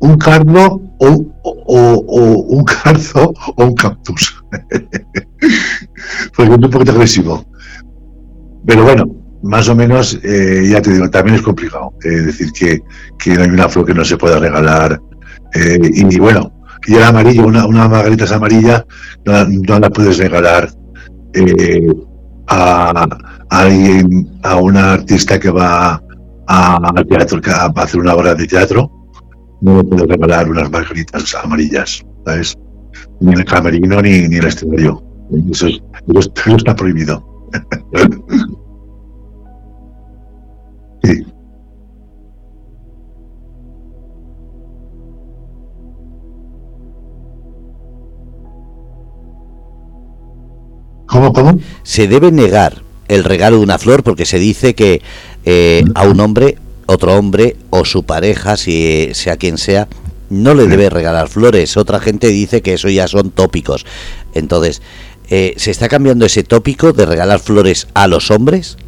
un 0.00 0.18
cardo 0.18 0.80
o, 0.98 1.32
o, 1.44 2.44
un 2.48 2.64
cardo 2.64 3.32
o 3.56 3.64
un 3.64 3.74
cactus. 3.74 4.44
Porque 6.36 6.52
es 6.52 6.58
un 6.58 6.70
poquito 6.70 6.92
agresivo. 6.92 7.44
Pero 8.66 8.84
bueno, 8.84 9.04
más 9.42 9.68
o 9.68 9.74
menos, 9.74 10.18
eh, 10.22 10.68
ya 10.70 10.80
te 10.80 10.92
digo, 10.92 11.10
también 11.10 11.36
es 11.36 11.42
complicado. 11.42 11.92
Eh, 12.04 12.08
decir, 12.08 12.52
que, 12.52 12.80
que, 13.18 13.34
no 13.34 13.42
hay 13.42 13.50
una 13.50 13.68
flor 13.68 13.86
que 13.86 13.94
no 13.94 14.04
se 14.04 14.16
pueda 14.16 14.38
regalar. 14.38 15.00
Eh, 15.54 15.78
y, 15.82 16.18
bueno, 16.18 16.52
y 16.86 16.94
el 16.94 17.02
amarillo, 17.02 17.46
una, 17.46 17.66
una 17.66 17.88
margarita 17.88 18.32
amarilla, 18.34 18.84
no, 19.24 19.44
no, 19.46 19.78
la 19.78 19.90
puedes 19.90 20.18
regalar 20.18 20.70
a, 22.48 22.90
a, 22.90 23.08
alguien, 23.50 24.28
a 24.42 24.56
una 24.56 24.92
artista 24.94 25.38
que 25.38 25.50
va 25.50 26.02
al 26.46 27.06
teatro, 27.06 27.40
a 27.46 27.72
hacer 27.82 28.00
una 28.00 28.14
obra 28.14 28.34
de 28.34 28.46
teatro. 28.46 28.90
No 29.60 29.76
le 29.78 29.84
puedes 29.84 30.08
regalar 30.08 30.50
unas 30.50 30.70
margaritas 30.70 31.34
amarillas, 31.34 32.04
¿sabes? 32.24 32.58
Ni 33.20 33.32
el 33.32 33.44
camerino 33.44 34.02
ni, 34.02 34.28
ni 34.28 34.36
el 34.36 34.46
escenario. 34.46 35.02
Eso, 35.50 35.68
eso 35.68 36.56
está 36.56 36.74
prohibido. 36.74 37.24
¿Cómo, 51.12 51.34
cómo? 51.34 51.60
Se 51.82 52.08
debe 52.08 52.32
negar 52.32 52.80
el 53.06 53.24
regalo 53.24 53.58
de 53.58 53.64
una 53.64 53.76
flor 53.76 54.02
porque 54.02 54.24
se 54.24 54.38
dice 54.38 54.74
que 54.74 55.02
eh, 55.44 55.84
a 55.94 56.04
un 56.04 56.18
hombre, 56.20 56.56
otro 56.86 57.18
hombre 57.18 57.56
o 57.68 57.84
su 57.84 58.04
pareja, 58.04 58.56
si 58.56 59.10
sea 59.12 59.36
quien 59.36 59.58
sea, 59.58 59.88
no 60.30 60.54
le 60.54 60.66
debe 60.66 60.88
regalar 60.88 61.28
flores. 61.28 61.76
Otra 61.76 62.00
gente 62.00 62.28
dice 62.28 62.62
que 62.62 62.72
eso 62.72 62.88
ya 62.88 63.08
son 63.08 63.30
tópicos. 63.30 63.84
Entonces, 64.32 64.80
eh, 65.28 65.52
¿se 65.58 65.70
está 65.70 65.90
cambiando 65.90 66.24
ese 66.24 66.44
tópico 66.44 66.94
de 66.94 67.04
regalar 67.04 67.40
flores 67.40 67.88
a 67.92 68.06
los 68.06 68.30
hombres? 68.30 68.78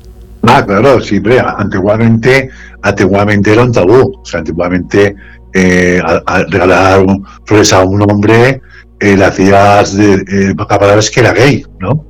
Ah, 0.45 0.65
claro, 0.65 1.03
siempre. 1.03 1.39
Antiguamente, 1.41 2.49
antiguamente 2.81 3.53
era 3.53 3.65
un 3.65 3.73
tabú. 3.73 4.19
O 4.23 4.25
sea, 4.25 4.41
antiguamente 4.41 5.15
eh, 5.53 6.01
regalar 6.49 7.05
flores 7.45 7.71
a 7.75 7.83
un 7.83 8.01
hombre 8.01 8.63
eh, 9.01 9.17
le 9.17 9.25
hacías 9.25 9.97
de, 9.97 10.15
eh, 10.15 10.55
palabras 10.55 11.11
que 11.11 11.21
era 11.21 11.33
gay, 11.33 11.65
¿no? 11.79 12.07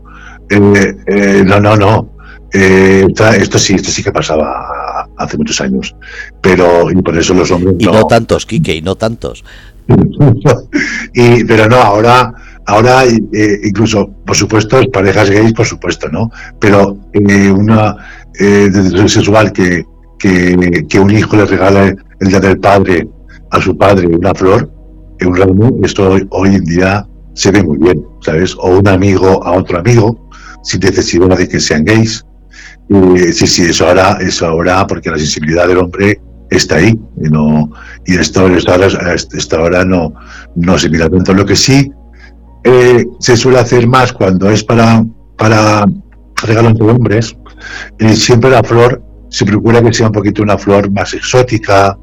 Eh, 0.50 1.42
no, 1.44 1.60
no, 1.60 1.76
no. 1.76 2.10
esto 2.52 3.58
sí, 3.58 3.74
esto 3.74 3.90
sí 3.90 4.02
que 4.02 4.12
pasaba 4.12 5.08
hace 5.16 5.36
muchos 5.36 5.60
años. 5.60 5.94
Pero, 6.40 6.90
y 6.90 6.94
por 6.96 7.16
eso 7.16 7.34
los 7.34 7.50
hombres. 7.50 7.76
Y 7.78 7.86
no, 7.86 8.04
tantos, 8.04 8.46
Quique, 8.46 8.76
y 8.76 8.82
no 8.82 8.94
tantos. 8.96 9.44
y, 11.14 11.44
pero 11.44 11.68
no, 11.68 11.76
ahora 11.76 12.32
Ahora, 12.66 13.04
eh, 13.04 13.60
incluso, 13.64 14.10
por 14.24 14.36
supuesto, 14.36 14.80
parejas 14.90 15.28
gays, 15.28 15.52
por 15.52 15.66
supuesto, 15.66 16.08
¿no? 16.08 16.30
Pero 16.58 16.96
eh, 17.12 17.50
una 17.50 17.96
eh, 18.40 18.70
sexual 19.06 19.52
que, 19.52 19.84
que, 20.18 20.98
un 20.98 21.10
hijo 21.10 21.36
le 21.36 21.44
regala 21.44 21.94
el 22.20 22.28
día 22.28 22.40
del 22.40 22.58
padre 22.58 23.06
a 23.50 23.60
su 23.60 23.76
padre 23.76 24.06
una 24.06 24.34
flor, 24.34 24.70
un 25.20 25.36
ramo, 25.36 25.78
esto 25.82 26.16
hoy, 26.30 26.54
en 26.54 26.64
día 26.64 27.06
se 27.34 27.50
ve 27.50 27.62
muy 27.62 27.76
bien, 27.78 28.02
¿sabes? 28.20 28.56
O 28.58 28.78
un 28.78 28.88
amigo 28.88 29.44
a 29.44 29.52
otro 29.52 29.78
amigo, 29.78 30.23
sin 30.64 30.80
necesidad 30.80 31.36
de 31.36 31.48
que 31.48 31.60
sean 31.60 31.84
gays. 31.84 32.24
sí, 33.32 33.46
sí, 33.46 33.62
eso 33.62 33.86
ahora, 33.86 34.18
eso 34.20 34.46
ahora, 34.46 34.86
porque 34.86 35.10
la 35.10 35.18
sensibilidad 35.18 35.68
del 35.68 35.78
hombre 35.78 36.20
está 36.50 36.76
ahí, 36.76 36.98
y, 37.22 37.28
no, 37.28 37.70
y 38.06 38.16
esto, 38.16 38.46
esto 38.48 39.56
ahora 39.56 39.84
no, 39.84 40.14
no 40.56 40.78
se 40.78 40.88
mira 40.88 41.08
tanto. 41.08 41.32
Lo 41.32 41.46
que 41.46 41.56
sí 41.56 41.90
eh, 42.64 43.04
se 43.20 43.36
suele 43.36 43.58
hacer 43.58 43.86
más 43.86 44.12
cuando 44.12 44.50
es 44.50 44.64
para, 44.64 45.04
para 45.36 45.84
regalos 46.42 46.74
de 46.74 46.84
hombres. 46.84 47.36
Y 47.98 48.08
siempre 48.16 48.50
la 48.50 48.62
flor 48.62 49.02
se 49.28 49.44
procura 49.44 49.82
que 49.82 49.92
sea 49.92 50.06
un 50.06 50.12
poquito 50.12 50.42
una 50.42 50.56
flor 50.56 50.90
más 50.90 51.12
exótica, 51.12 51.96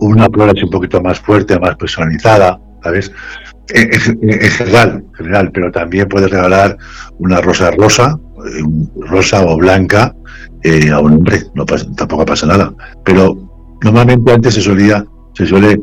una 0.00 0.26
flor 0.28 0.50
así 0.50 0.64
un 0.64 0.70
poquito 0.70 1.00
más 1.00 1.20
fuerte, 1.20 1.58
más 1.58 1.76
personalizada, 1.76 2.60
¿sabes? 2.82 3.12
En, 3.72 4.50
general, 4.50 5.04
general, 5.16 5.50
pero 5.52 5.70
también 5.70 6.08
puedes 6.08 6.30
regalar 6.30 6.76
una 7.18 7.40
rosa 7.40 7.70
rosa, 7.70 8.18
eh, 8.46 8.62
rosa 9.00 9.44
o 9.44 9.56
blanca 9.56 10.14
eh, 10.62 10.90
a 10.90 10.98
un 10.98 11.14
hombre, 11.14 11.42
no 11.54 11.64
tampoco 11.64 12.24
pasa 12.24 12.46
nada. 12.46 12.74
Pero 13.04 13.36
normalmente 13.82 14.32
antes 14.32 14.54
se 14.54 14.60
solía, 14.60 15.04
se 15.34 15.46
suele 15.46 15.80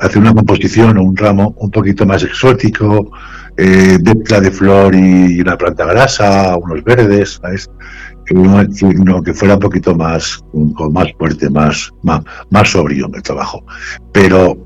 hacer 0.00 0.18
una 0.18 0.34
composición 0.34 0.98
o 0.98 1.02
un 1.02 1.16
ramo 1.16 1.54
un 1.58 1.70
poquito 1.70 2.06
más 2.06 2.22
exótico, 2.22 3.10
eh, 3.56 3.98
de 4.00 4.50
flor 4.52 4.94
y 4.94 5.40
una 5.40 5.56
planta 5.58 5.84
grasa, 5.84 6.56
unos 6.56 6.84
verdes, 6.84 7.40
¿sabes? 7.42 7.68
No, 8.30 9.22
que 9.22 9.32
fuera 9.32 9.54
un 9.54 9.60
poquito 9.60 9.94
más, 9.94 10.44
más 10.92 11.08
fuerte, 11.18 11.48
más, 11.48 11.90
más, 12.02 12.22
más 12.50 12.70
sobrio 12.70 13.10
el 13.12 13.22
trabajo. 13.22 13.64
Pero, 14.12 14.56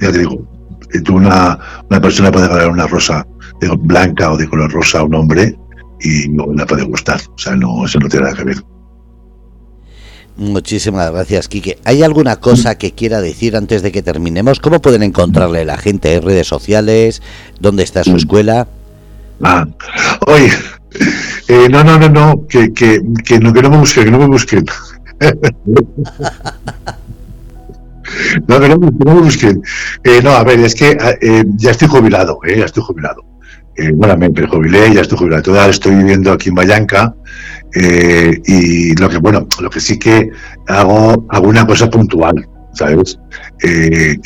ya 0.00 0.10
te 0.10 0.18
digo, 0.18 0.51
tú 1.00 1.16
una, 1.16 1.58
una 1.88 2.00
persona 2.00 2.30
puede 2.30 2.48
ganar 2.48 2.68
una 2.68 2.86
rosa 2.86 3.26
de 3.60 3.68
blanca 3.76 4.32
o 4.32 4.36
de 4.36 4.48
color 4.48 4.70
rosa 4.72 5.00
a 5.00 5.04
un 5.04 5.14
hombre 5.14 5.56
y 6.00 6.28
no 6.28 6.52
le 6.52 6.66
puede 6.66 6.82
gustar. 6.84 7.20
O 7.34 7.38
sea, 7.38 7.54
no, 7.56 7.86
eso 7.86 7.98
no 7.98 8.08
tiene 8.08 8.24
nada 8.26 8.36
que 8.36 8.44
ver. 8.44 8.56
Muchísimas 10.36 11.10
gracias, 11.10 11.46
Quique. 11.46 11.78
¿Hay 11.84 12.02
alguna 12.02 12.36
cosa 12.36 12.76
que 12.78 12.92
quiera 12.92 13.20
decir 13.20 13.56
antes 13.56 13.82
de 13.82 13.92
que 13.92 14.02
terminemos? 14.02 14.60
¿Cómo 14.60 14.80
pueden 14.80 15.02
encontrarle 15.02 15.64
la 15.64 15.76
gente 15.76 16.14
en 16.14 16.22
redes 16.22 16.46
sociales? 16.46 17.22
¿Dónde 17.60 17.82
está 17.82 18.02
su 18.02 18.16
escuela? 18.16 18.66
Ah, 19.42 19.66
oye, 20.26 20.50
eh, 21.48 21.68
no, 21.70 21.84
no, 21.84 21.98
no, 21.98 22.08
no, 22.08 22.46
que, 22.48 22.72
que, 22.72 23.00
que, 23.24 23.38
no, 23.38 23.52
que 23.52 23.62
no 23.62 23.70
me 23.70 23.78
busquen, 23.78 24.04
que 24.04 24.10
no 24.10 24.18
me 24.18 24.26
busquen. 24.26 24.64
no, 28.46 28.58
no, 28.58 28.78
me 28.78 29.20
busquen. 29.20 29.62
Eh, 30.04 30.20
no, 30.22 30.30
a 30.30 30.44
ver, 30.44 30.60
es 30.60 30.74
que 30.74 30.96
eh, 31.20 31.44
ya 31.56 31.70
estoy 31.70 31.88
jubilado, 31.88 32.38
eh, 32.44 32.58
ya 32.58 32.64
estoy 32.64 32.82
jubilado. 32.82 33.24
bueno, 33.94 34.16
me 34.16 34.30
prejubilé, 34.30 34.92
ya 34.94 35.00
estoy 35.00 35.18
jubilado. 35.18 35.42
Todavía 35.42 35.70
estoy 35.70 35.94
viviendo 35.94 36.32
aquí 36.32 36.48
en 36.50 36.54
Vallanca 36.54 37.14
eh, 37.74 38.40
y 38.44 38.94
lo 38.94 39.08
que, 39.08 39.18
bueno, 39.18 39.46
lo 39.60 39.70
que 39.70 39.80
sí 39.80 39.98
que 39.98 40.30
hago, 40.68 41.26
alguna 41.30 41.66
cosa 41.66 41.88
puntual, 41.88 42.46
¿sabes? 42.74 43.18
Eh, 43.62 44.16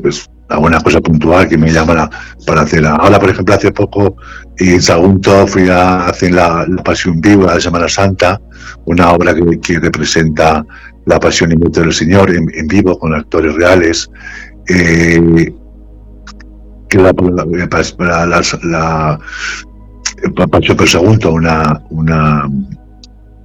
pues 0.00 0.30
alguna 0.48 0.80
cosa 0.80 1.00
puntual 1.00 1.48
que 1.48 1.58
me 1.58 1.72
llama 1.72 2.10
para 2.46 2.62
hacer. 2.62 2.86
Ahora, 2.86 3.18
por 3.18 3.30
ejemplo, 3.30 3.54
hace 3.54 3.70
poco 3.72 4.16
en 4.56 4.80
Sagunto 4.80 5.46
fui 5.46 5.68
a 5.68 6.06
hacer 6.06 6.32
la, 6.32 6.66
Pasión 6.84 7.20
Viva 7.20 7.54
de 7.54 7.60
Semana 7.60 7.88
Santa, 7.88 8.40
una 8.86 9.12
obra 9.12 9.34
que, 9.34 9.78
representa 9.78 10.64
la 11.06 11.18
pasión 11.18 11.52
y 11.52 11.56
muerte 11.56 11.80
del 11.80 11.92
Señor 11.92 12.30
en, 12.30 12.46
vivo 12.68 12.98
con 12.98 13.14
actores 13.14 13.54
reales. 13.54 14.10
Eh, 14.68 15.52
que 16.88 16.98
la, 16.98 17.12
para, 17.12 18.26
la, 18.26 18.42
la, 18.62 19.18
Pacho 20.50 20.86
Segundo, 20.86 21.32
una, 21.32 21.82
una, 21.90 22.48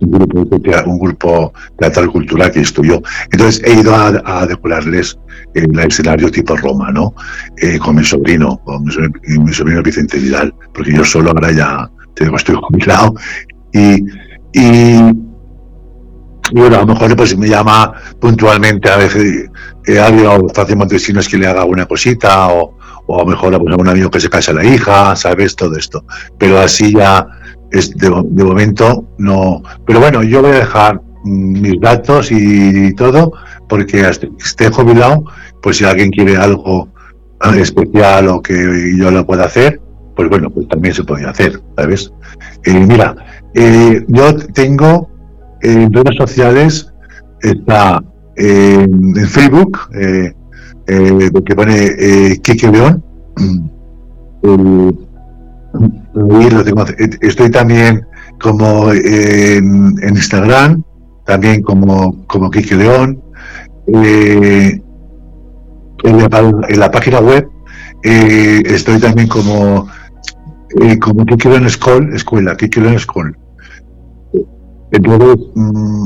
un 0.04 0.12
grupo, 0.12 0.58
un 0.86 1.00
grupo 1.00 1.54
teatral 1.78 2.10
cultural 2.10 2.52
que 2.52 2.62
estudió. 2.62 3.02
Entonces 3.32 3.62
he 3.66 3.74
ido 3.80 3.96
a, 3.96 4.46
decorarles 4.46 5.18
el 5.54 5.80
escenario 5.80 6.30
tipo 6.32 6.56
Roma, 6.56 6.92
¿no? 6.92 7.14
Eh, 7.58 7.78
con 7.80 7.96
mi 7.96 8.04
sobrino, 8.04 8.60
con 8.64 8.84
mi 8.84 9.54
sobrino, 9.54 9.82
Vicente 9.84 10.18
Vidal, 10.18 10.54
porque 10.74 10.94
yo 10.94 11.04
solo 11.04 11.32
ahora 11.32 11.52
ya 11.52 11.90
te 12.16 12.26
digo, 12.26 12.38
estoy 12.38 12.56
jubilado. 12.56 13.14
Y, 13.72 13.96
y, 14.54 15.02
bueno, 16.54 16.78
a 16.78 16.80
lo 16.82 16.88
mejor 16.88 17.16
pues 17.16 17.38
me 17.38 17.48
llama 17.48 17.94
puntualmente 18.20 18.90
a 18.90 18.98
veces 18.98 19.50
eh, 19.88 20.00
alguien 20.00 20.28
o 20.28 20.48
Francis 20.50 20.76
Montesinos 20.76 21.28
que 21.28 21.38
le 21.38 21.48
haga 21.48 21.66
una 21.66 21.86
cosita 21.86 22.50
o, 22.50 22.78
o 23.08 23.16
a 23.16 23.24
lo 23.24 23.30
mejor 23.30 23.58
pues, 23.60 23.76
un 23.76 23.88
amigo 23.88 24.12
que 24.12 24.20
se 24.20 24.30
casa 24.30 24.54
la 24.54 24.64
hija, 24.64 25.16
¿sabes? 25.16 25.56
Todo 25.56 25.76
esto. 25.76 26.06
Pero 26.38 26.60
así 26.60 26.94
ya 26.94 27.26
es 27.74 27.92
de, 27.98 28.10
momento 28.10 29.06
no. 29.18 29.62
Pero 29.86 30.00
bueno, 30.00 30.24
yo 30.24 30.42
voy 30.42 30.52
a 30.52 30.60
dejar 30.60 31.02
mm, 31.24 31.62
mis 31.62 31.82
datos 31.82 32.32
y, 32.32 32.94
todo, 32.96 33.34
porque 33.68 34.06
hasta 34.06 34.28
que 34.28 34.44
esté 34.44 34.70
jubilado, 34.70 35.26
pues 35.62 35.78
si 35.78 35.86
alguien 35.86 36.12
quiere 36.12 36.38
algo 36.38 36.88
ah, 37.42 37.56
especial 37.58 38.30
o 38.30 38.42
que 38.42 38.94
yo 38.98 39.12
lo 39.12 39.26
pueda 39.26 39.46
hacer, 39.46 39.82
pues 40.16 40.30
bueno, 40.30 40.50
pues 40.50 40.68
también 40.68 40.94
se 40.94 41.04
podría 41.04 41.32
hacer, 41.32 41.60
¿sabes? 41.76 42.14
Eh, 42.66 42.86
mira, 42.88 43.16
eh, 43.56 44.06
yo 44.08 44.36
tengo 44.54 45.10
en 45.62 45.92
redes 45.92 46.16
sociales, 46.16 46.94
está 47.42 48.04
en 48.36 49.16
Facebook, 49.16 49.80
eh, 49.94 50.34
eh, 50.88 51.32
que 51.46 51.56
pone 51.56 51.76
eh, 51.98 52.40
Kike 52.42 52.72
León. 52.72 53.04
Estoy 57.22 57.50
también 57.52 58.06
como 58.42 58.92
en, 58.92 59.96
Instagram, 60.02 60.84
también 61.26 61.62
como, 61.64 62.26
como 62.28 62.52
Kike 62.52 62.76
León. 62.76 63.22
Eh, 63.88 64.80
en, 66.04 66.80
la, 66.80 66.92
página 66.92 67.20
web 67.20 67.48
eh, 68.04 68.62
estoy 68.66 69.00
también 69.00 69.28
como 69.28 69.88
eh, 70.82 70.98
como 71.00 71.26
Kike 71.26 71.50
León 71.50 71.70
School, 71.70 72.14
escuela, 72.14 72.56
Kike 72.56 72.82
León 72.82 73.00
School. 73.00 73.38
Entonces, 74.92 75.48
mm, 75.56 76.06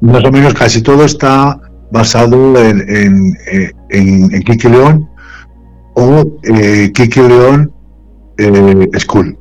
más 0.00 0.24
o 0.24 0.32
menos 0.32 0.54
casi 0.54 0.82
todo 0.82 1.04
está 1.04 1.60
basado 1.90 2.56
en, 2.58 2.80
en, 2.88 3.36
en, 3.90 4.34
en 4.34 4.42
Kiki 4.42 4.68
León 4.68 5.08
o 5.94 6.24
eh, 6.44 6.90
Kiki 6.94 7.20
León 7.20 7.72
eh, 8.40 8.98
School. 8.98 9.36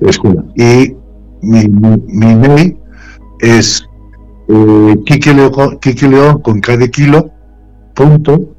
Escuela. 0.00 0.44
Y 0.56 0.94
mi, 1.42 1.68
mi, 1.68 2.34
mail 2.36 2.76
es 3.40 3.84
eh, 4.48 4.96
Kiki, 5.06 5.34
León, 5.34 5.78
León 6.02 6.40
con 6.42 6.60
cada 6.60 6.86
kilo 6.88 7.30
punto 7.94 8.54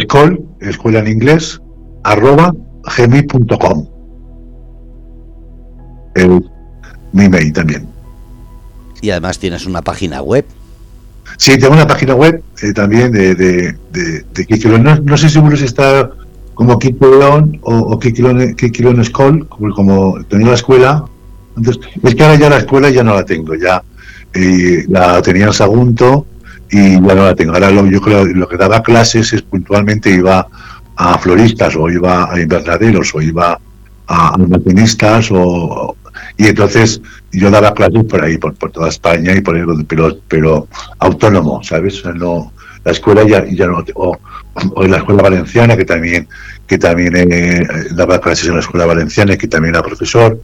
school, 0.00 0.44
escuela 0.60 1.00
en 1.00 1.08
inglés, 1.08 1.60
arroba 2.02 2.54
gmail.com. 2.96 3.86
Mi 7.12 7.28
mail 7.28 7.52
también. 7.52 7.86
Y 9.00 9.10
además 9.10 9.38
tienes 9.38 9.66
una 9.66 9.82
página 9.82 10.22
web. 10.22 10.44
Sí, 11.38 11.58
tengo 11.58 11.74
una 11.74 11.86
página 11.86 12.14
web 12.14 12.42
eh, 12.62 12.72
también 12.72 13.12
de, 13.12 13.34
de, 13.34 13.76
de, 13.92 14.78
No, 14.78 14.96
no, 14.96 15.16
sé 15.16 15.28
seguro 15.28 15.56
si 15.56 15.64
está 15.64 16.10
como 16.56 16.78
Kike 16.78 17.06
León 17.06 17.58
o, 17.62 17.74
o 17.74 18.00
León, 18.00 19.04
School, 19.04 19.46
como, 19.48 20.18
tenía 20.24 20.48
la 20.48 20.54
escuela. 20.54 21.04
Entonces, 21.54 21.82
es 22.02 22.14
que 22.14 22.22
ahora 22.22 22.36
ya 22.36 22.48
la 22.48 22.56
escuela 22.56 22.88
ya 22.88 23.04
no 23.04 23.14
la 23.14 23.24
tengo, 23.24 23.54
ya 23.54 23.82
la 24.88 25.20
tenía 25.22 25.46
en 25.46 25.52
Sagunto 25.52 26.26
y 26.70 26.94
ya 26.94 27.14
no 27.14 27.24
la 27.26 27.34
tengo. 27.34 27.52
Ahora 27.52 27.70
lo, 27.70 27.86
yo 27.86 28.00
creo 28.00 28.24
lo 28.24 28.48
que 28.48 28.56
daba 28.56 28.82
clases 28.82 29.34
es 29.34 29.42
puntualmente 29.42 30.10
iba 30.10 30.48
a 30.96 31.18
floristas 31.18 31.76
o 31.76 31.90
iba 31.90 32.32
a 32.32 32.40
invernaderos 32.40 33.14
o 33.14 33.20
iba 33.20 33.60
a 34.06 34.28
almacenistas 34.30 35.28
o, 35.32 35.94
y 36.38 36.46
entonces 36.46 37.02
yo 37.32 37.50
daba 37.50 37.74
clases 37.74 38.04
por 38.04 38.24
ahí, 38.24 38.38
por, 38.38 38.54
toda 38.54 38.88
España, 38.88 39.34
y 39.34 39.42
por 39.42 39.86
pero, 39.86 40.16
pero 40.26 40.68
autónomo, 41.00 41.62
¿sabes? 41.62 42.02
no, 42.14 42.50
la 42.82 42.92
escuela 42.92 43.24
ya, 43.24 43.44
ya 43.44 43.66
no, 43.66 43.84
o 44.74 44.86
la 44.86 44.98
escuela 44.98 45.22
valenciana, 45.22 45.76
que 45.76 45.84
también, 45.84 46.28
que 46.66 46.78
también 46.78 47.16
eh, 47.16 47.66
daba 47.92 48.20
clases 48.20 48.48
en 48.48 48.54
la 48.54 48.60
escuela 48.60 48.86
valenciana, 48.86 49.36
que 49.36 49.48
también 49.48 49.74
era 49.74 49.82
profesor, 49.82 50.40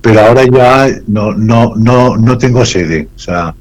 pero 0.00 0.20
ahora 0.20 0.44
ya 0.44 0.88
no, 1.06 1.32
no, 1.32 1.74
no, 1.76 2.16
no 2.16 2.38
tengo 2.38 2.64
sede, 2.64 3.08
o 3.14 3.18
sea, 3.18 3.54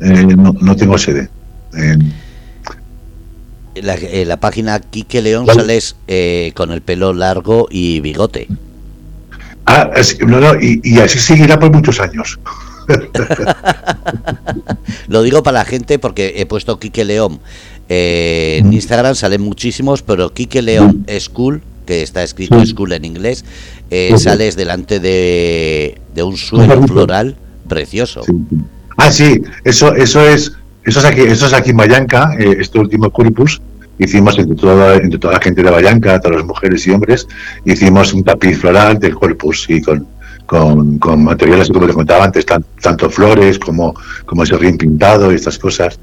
eh, 0.00 0.26
no, 0.36 0.54
no 0.60 0.76
tengo 0.76 0.98
sede. 0.98 1.28
La, 3.74 3.94
en 3.94 4.28
la 4.28 4.38
página 4.38 4.78
Quique 4.80 5.20
León 5.20 5.46
sales 5.46 5.96
eh, 6.06 6.52
con 6.54 6.70
el 6.70 6.80
pelo 6.80 7.12
largo 7.12 7.66
y 7.70 8.00
bigote. 8.00 8.48
Ah, 9.66 9.90
no, 10.26 10.40
no, 10.40 10.54
y, 10.60 10.98
así 10.98 11.18
seguirá 11.18 11.58
por 11.58 11.72
muchos 11.72 12.00
años. 12.00 12.38
Lo 15.08 15.22
digo 15.22 15.42
para 15.42 15.60
la 15.60 15.64
gente 15.64 15.98
porque 15.98 16.34
he 16.36 16.46
puesto 16.46 16.78
Quique 16.78 17.04
León. 17.04 17.40
Eh, 17.88 18.58
en 18.60 18.72
Instagram 18.72 19.14
salen 19.14 19.42
muchísimos, 19.42 20.02
pero 20.02 20.32
Quique 20.32 20.62
León 20.62 21.06
School, 21.18 21.62
que 21.86 22.02
está 22.02 22.22
escrito 22.22 22.64
School 22.64 22.92
en 22.92 23.04
inglés, 23.04 23.44
eh, 23.90 24.16
sales 24.18 24.56
delante 24.56 25.00
de, 25.00 26.00
un 26.16 26.36
suelo 26.36 26.82
floral 26.86 27.36
precioso. 27.68 28.22
Ah, 28.96 29.10
sí, 29.10 29.42
eso, 29.64 29.94
eso 29.94 30.26
es, 30.26 30.52
eso 30.84 30.98
es 31.00 31.04
aquí, 31.04 31.20
eso 31.20 31.46
es 31.46 31.52
aquí 31.52 31.70
en 31.70 31.76
Mayanca, 31.76 32.34
eh, 32.38 32.56
este 32.60 32.78
último 32.78 33.10
corpus 33.10 33.60
hicimos 33.98 34.38
entre 34.38 34.56
toda, 34.56 34.96
entre 34.96 35.18
toda 35.18 35.34
la 35.34 35.40
gente 35.40 35.62
de 35.62 35.70
Vallanca, 35.70 36.20
todas 36.20 36.38
las 36.38 36.46
mujeres 36.46 36.86
y 36.86 36.90
hombres, 36.90 37.26
hicimos 37.64 38.12
un 38.12 38.24
tapiz 38.24 38.58
floral 38.58 38.98
del 38.98 39.14
corpus 39.14 39.66
y 39.68 39.80
con, 39.82 40.06
con, 40.46 40.98
con 40.98 41.24
materiales, 41.24 41.68
como 41.68 41.86
te 41.86 41.92
contaba 41.92 42.24
antes, 42.24 42.44
tanto 42.46 43.10
flores 43.10 43.58
como, 43.58 43.94
como 44.26 44.42
ese 44.42 44.56
río 44.56 44.76
pintado 44.76 45.32
y 45.32 45.36
estas 45.36 45.58
cosas. 45.58 45.98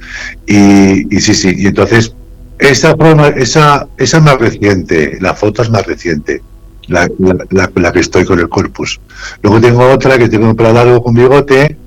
Y, 0.45 1.15
y 1.15 1.21
sí, 1.21 1.33
sí, 1.33 1.53
y 1.57 1.67
entonces, 1.67 2.13
esa, 2.59 2.95
esa, 3.35 3.87
esa 3.97 4.17
es 4.17 4.23
más 4.23 4.39
reciente, 4.39 5.17
la 5.19 5.33
foto 5.33 5.61
es 5.61 5.69
más 5.69 5.85
reciente. 5.85 6.41
La, 6.87 7.07
la, 7.19 7.71
la, 7.75 7.91
que 7.91 7.99
estoy 7.99 8.25
con 8.25 8.39
el 8.39 8.49
corpus. 8.49 8.99
Luego 9.43 9.61
tengo 9.61 9.87
otra 9.89 10.17
que 10.17 10.27
tengo 10.27 10.49
un 10.49 10.55
pelo 10.55 10.73
largo 10.73 11.01
con 11.01 11.13
bigote, 11.13 11.77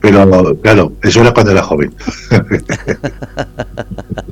pero 0.00 0.56
claro, 0.60 0.92
eso 1.02 1.22
era 1.22 1.32
cuando 1.32 1.52
era 1.52 1.62
joven. 1.62 1.92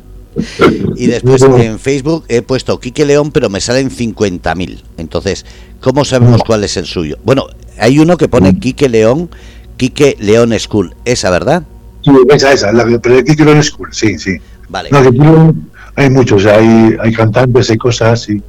Y 0.96 1.06
después 1.06 1.42
en 1.42 1.78
Facebook 1.78 2.24
he 2.28 2.42
puesto 2.42 2.78
Quique 2.80 3.04
León, 3.04 3.30
pero 3.32 3.48
me 3.48 3.60
salen 3.60 3.90
50.000. 3.90 4.82
Entonces, 4.96 5.44
¿cómo 5.80 6.04
sabemos 6.04 6.42
cuál 6.46 6.64
es 6.64 6.76
el 6.76 6.86
suyo? 6.86 7.18
Bueno, 7.24 7.46
hay 7.78 7.98
uno 7.98 8.16
que 8.16 8.28
pone 8.28 8.58
Quique 8.58 8.88
León, 8.88 9.30
Quique 9.76 10.16
León 10.20 10.52
School. 10.58 10.94
¿Esa, 11.04 11.30
verdad? 11.30 11.64
Sí, 12.02 12.10
esa, 12.30 12.52
esa, 12.52 12.72
la 12.72 12.84
pero 13.00 13.24
Quique 13.24 13.44
León 13.44 13.62
School, 13.62 13.88
sí, 13.92 14.18
sí. 14.18 14.36
Vale. 14.68 14.90
No, 14.90 15.54
hay 15.96 16.10
muchos, 16.10 16.46
hay, 16.46 16.96
hay 17.00 17.12
cantantes, 17.12 17.70
hay 17.70 17.78
cosas, 17.78 18.22
sí. 18.22 18.42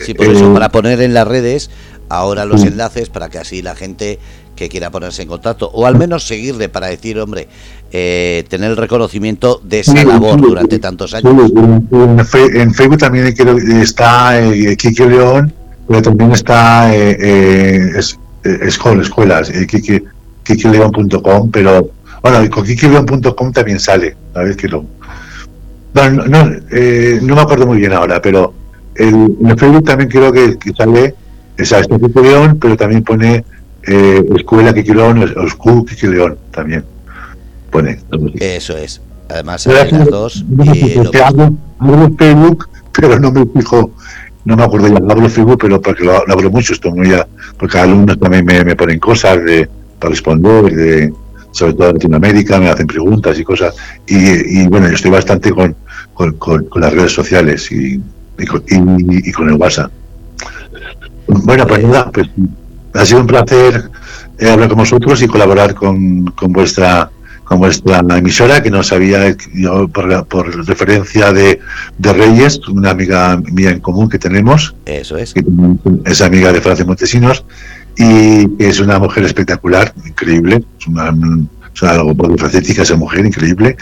Sí, 0.00 0.14
por 0.14 0.26
eso, 0.26 0.50
eh, 0.50 0.54
para 0.54 0.70
poner 0.70 1.00
en 1.00 1.14
las 1.14 1.26
redes 1.26 1.70
ahora 2.08 2.44
los 2.44 2.64
enlaces 2.64 3.08
para 3.08 3.28
que 3.28 3.38
así 3.38 3.62
la 3.62 3.74
gente 3.74 4.18
que 4.58 4.68
quiera 4.68 4.90
ponerse 4.90 5.22
en 5.22 5.28
contacto 5.28 5.70
o 5.72 5.86
al 5.86 5.96
menos 5.96 6.26
seguirle 6.26 6.68
para 6.68 6.88
decir, 6.88 7.18
hombre, 7.20 7.46
eh, 7.92 8.44
tener 8.48 8.72
el 8.72 8.76
reconocimiento 8.76 9.60
de 9.62 9.80
esa 9.80 10.04
labor 10.04 10.40
durante 10.40 10.80
tantos 10.80 11.14
años. 11.14 11.52
En 12.32 12.74
Facebook 12.74 12.98
también 12.98 13.26
está 13.80 14.40
eh, 14.40 14.76
Kiki 14.76 15.04
León, 15.04 15.52
pero 15.86 16.02
también 16.02 16.32
está 16.32 16.92
eh, 16.94 17.16
eh 17.20 17.92
es, 17.96 18.18
escuelas, 19.00 19.50
eh, 19.50 19.66
kikileón.com, 20.42 21.50
pero 21.50 21.90
bueno, 22.22 22.50
con 22.50 22.64
kikileón.com 22.64 23.52
también 23.52 23.78
sale, 23.78 24.16
¿sabes? 24.34 24.56
Que 24.56 24.68
lo, 24.68 24.84
no, 25.94 26.10
no, 26.10 26.44
no 26.44 27.34
me 27.34 27.40
acuerdo 27.40 27.66
muy 27.66 27.78
bien 27.78 27.92
ahora, 27.92 28.20
pero 28.20 28.52
el, 28.96 29.36
en 29.40 29.58
Facebook 29.58 29.84
también 29.84 30.10
creo 30.10 30.32
que, 30.32 30.58
que 30.58 30.72
sale 30.72 31.14
esa 31.58 31.80
es 31.80 31.88
León, 31.90 32.58
pero 32.60 32.76
también 32.76 33.02
pone 33.02 33.44
eh, 33.86 34.24
Escuela 34.36 34.74
Kiki 34.74 34.92
León, 34.92 35.22
o 35.36 35.48
School 35.48 35.86
Kiki 35.86 36.06
León 36.06 36.38
también. 36.50 36.84
Pone. 37.70 37.98
Eso 38.40 38.76
es. 38.76 39.00
Además, 39.28 39.66
hay 39.66 39.90
las 39.90 40.06
dos. 40.06 40.44
Y 40.64 40.98
hablo, 41.18 42.10
Facebook, 42.18 42.68
pero 42.92 43.18
no 43.18 43.30
me 43.30 43.44
fijo, 43.46 43.90
no 44.44 44.56
me 44.56 44.64
acuerdo 44.64 44.88
ya, 44.88 44.96
hablo 44.96 45.28
Facebook, 45.28 45.58
pero 45.60 45.80
porque 45.80 46.04
lo, 46.04 46.16
hablo 46.16 46.50
mucho, 46.50 46.72
esto 46.72 46.90
muy 46.90 47.10
ya, 47.10 47.26
porque 47.58 47.78
alumnos 47.78 48.18
también 48.18 48.44
me, 48.46 48.64
me 48.64 48.74
ponen 48.74 48.98
cosas 48.98 49.44
de, 49.44 49.68
para 49.98 50.10
responder, 50.10 50.74
de, 50.74 51.12
sobre 51.50 51.74
todo 51.74 51.88
de 51.88 51.92
Latinoamérica, 51.94 52.58
me 52.58 52.70
hacen 52.70 52.86
preguntas 52.86 53.38
y 53.38 53.44
cosas. 53.44 53.74
Y, 54.06 54.62
y 54.62 54.66
bueno, 54.66 54.88
yo 54.88 54.94
estoy 54.94 55.10
bastante 55.10 55.50
con, 55.50 55.76
con, 56.14 56.32
con, 56.34 56.80
las 56.80 56.92
redes 56.92 57.12
sociales 57.12 57.70
y, 57.70 58.00
y, 58.38 58.46
con, 58.46 58.62
y, 58.66 59.32
con 59.32 59.48
el 59.50 59.56
WhatsApp. 59.56 59.92
Bueno, 61.26 61.66
pues 61.66 61.84
nada, 61.84 62.10
pues 62.10 62.28
ha 62.94 63.04
sido 63.04 63.20
un 63.20 63.26
placer 63.26 63.90
eh, 64.38 64.50
hablar 64.50 64.68
con 64.68 64.78
vosotros 64.78 65.22
y 65.22 65.28
colaborar 65.28 65.74
con, 65.74 66.26
con 66.26 66.52
vuestra 66.52 67.10
con 67.48 67.60
vuestra 67.60 68.00
emisora, 68.00 68.62
que 68.62 68.70
no 68.70 68.82
sabía, 68.82 69.34
yo 69.54 69.88
por, 69.88 70.26
por 70.26 70.66
referencia 70.66 71.32
de, 71.32 71.58
de, 71.96 72.12
Reyes, 72.12 72.60
una 72.68 72.90
amiga 72.90 73.40
mía 73.52 73.70
en 73.70 73.80
común 73.80 74.10
que 74.10 74.18
tenemos. 74.18 74.74
Eso 74.84 75.16
es. 75.16 75.32
es 76.04 76.20
amiga 76.20 76.52
de 76.52 76.60
Francia 76.60 76.84
Montesinos 76.84 77.46
y 77.96 78.62
es 78.62 78.80
una 78.80 78.98
mujer 78.98 79.24
espectacular, 79.24 79.94
increíble. 80.06 80.62
Es 80.78 80.86
una, 80.88 81.10
es 81.74 81.82
algo 81.82 82.14
polifacética 82.14 82.82
esa 82.82 82.96
mujer, 82.96 83.24
increíble. 83.24 83.78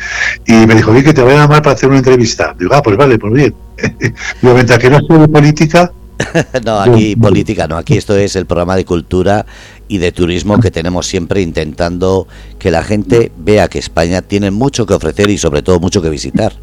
Y 0.46 0.54
me 0.66 0.76
dijo, 0.76 0.94
que 0.94 1.12
te 1.12 1.22
voy 1.22 1.32
a 1.32 1.38
llamar 1.38 1.60
para 1.62 1.74
hacer 1.74 1.88
una 1.88 1.98
entrevista. 1.98 2.54
Digo, 2.58 2.72
ah, 2.72 2.82
pues 2.82 2.96
vale, 2.96 3.18
pues 3.18 3.32
bien. 3.32 3.54
Digo, 4.42 4.54
mientras 4.54 4.78
que 4.78 4.90
no 4.90 5.00
sea 5.00 5.18
de 5.18 5.28
política, 5.28 5.92
no, 6.64 6.80
aquí 6.80 7.14
política 7.16 7.66
no, 7.68 7.76
aquí 7.76 7.96
esto 7.96 8.16
es 8.16 8.36
el 8.36 8.46
programa 8.46 8.76
de 8.76 8.84
cultura 8.84 9.44
y 9.88 9.98
de 9.98 10.12
turismo 10.12 10.58
que 10.58 10.70
tenemos 10.70 11.06
siempre 11.06 11.42
intentando 11.42 12.26
que 12.58 12.70
la 12.70 12.82
gente 12.82 13.32
vea 13.36 13.68
que 13.68 13.78
España 13.78 14.22
tiene 14.22 14.50
mucho 14.50 14.86
que 14.86 14.94
ofrecer 14.94 15.30
y 15.30 15.38
sobre 15.38 15.62
todo 15.62 15.78
mucho 15.78 16.00
que 16.02 16.10
visitar. 16.10 16.54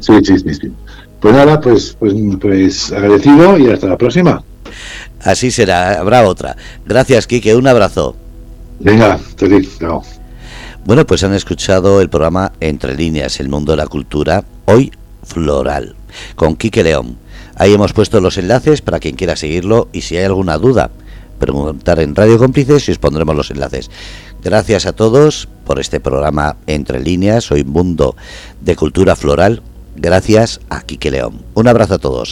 Sí, 0.00 0.14
sí, 0.24 0.38
sí. 0.38 0.54
sí. 0.54 0.72
Pues 1.20 1.34
nada, 1.34 1.60
pues, 1.60 1.96
pues, 1.98 2.14
pues 2.40 2.92
agradecido 2.92 3.58
y 3.58 3.68
hasta 3.70 3.88
la 3.88 3.98
próxima. 3.98 4.42
Así 5.20 5.50
será, 5.50 5.98
habrá 5.98 6.22
otra. 6.26 6.56
Gracias, 6.86 7.26
Quique, 7.26 7.56
un 7.56 7.66
abrazo. 7.66 8.14
Venga, 8.78 9.18
feliz, 9.36 9.78
chao. 9.78 10.02
Bueno, 10.84 11.04
pues 11.04 11.24
han 11.24 11.34
escuchado 11.34 12.00
el 12.00 12.08
programa 12.08 12.52
Entre 12.60 12.94
líneas, 12.94 13.40
el 13.40 13.48
mundo 13.48 13.72
de 13.72 13.78
la 13.78 13.86
cultura, 13.88 14.44
hoy 14.66 14.92
floral, 15.24 15.96
con 16.36 16.56
Quique 16.56 16.84
León. 16.84 17.18
Ahí 17.58 17.74
hemos 17.74 17.92
puesto 17.92 18.20
los 18.20 18.38
enlaces 18.38 18.82
para 18.82 19.00
quien 19.00 19.16
quiera 19.16 19.36
seguirlo 19.36 19.88
y 19.92 20.02
si 20.02 20.16
hay 20.16 20.24
alguna 20.24 20.58
duda, 20.58 20.90
preguntar 21.38 21.98
en 22.00 22.14
Radio 22.14 22.38
Cómplices 22.38 22.88
y 22.88 22.92
os 22.92 22.98
pondremos 22.98 23.34
los 23.34 23.50
enlaces. 23.50 23.90
Gracias 24.42 24.86
a 24.86 24.92
todos 24.92 25.48
por 25.66 25.80
este 25.80 25.98
programa 25.98 26.56
Entre 26.66 27.00
Líneas, 27.00 27.50
hoy 27.50 27.64
Mundo 27.64 28.14
de 28.60 28.76
Cultura 28.76 29.16
Floral. 29.16 29.62
Gracias 29.96 30.60
a 30.70 30.82
Quique 30.82 31.10
León. 31.10 31.42
Un 31.54 31.66
abrazo 31.66 31.94
a 31.94 31.98
todos. 31.98 32.26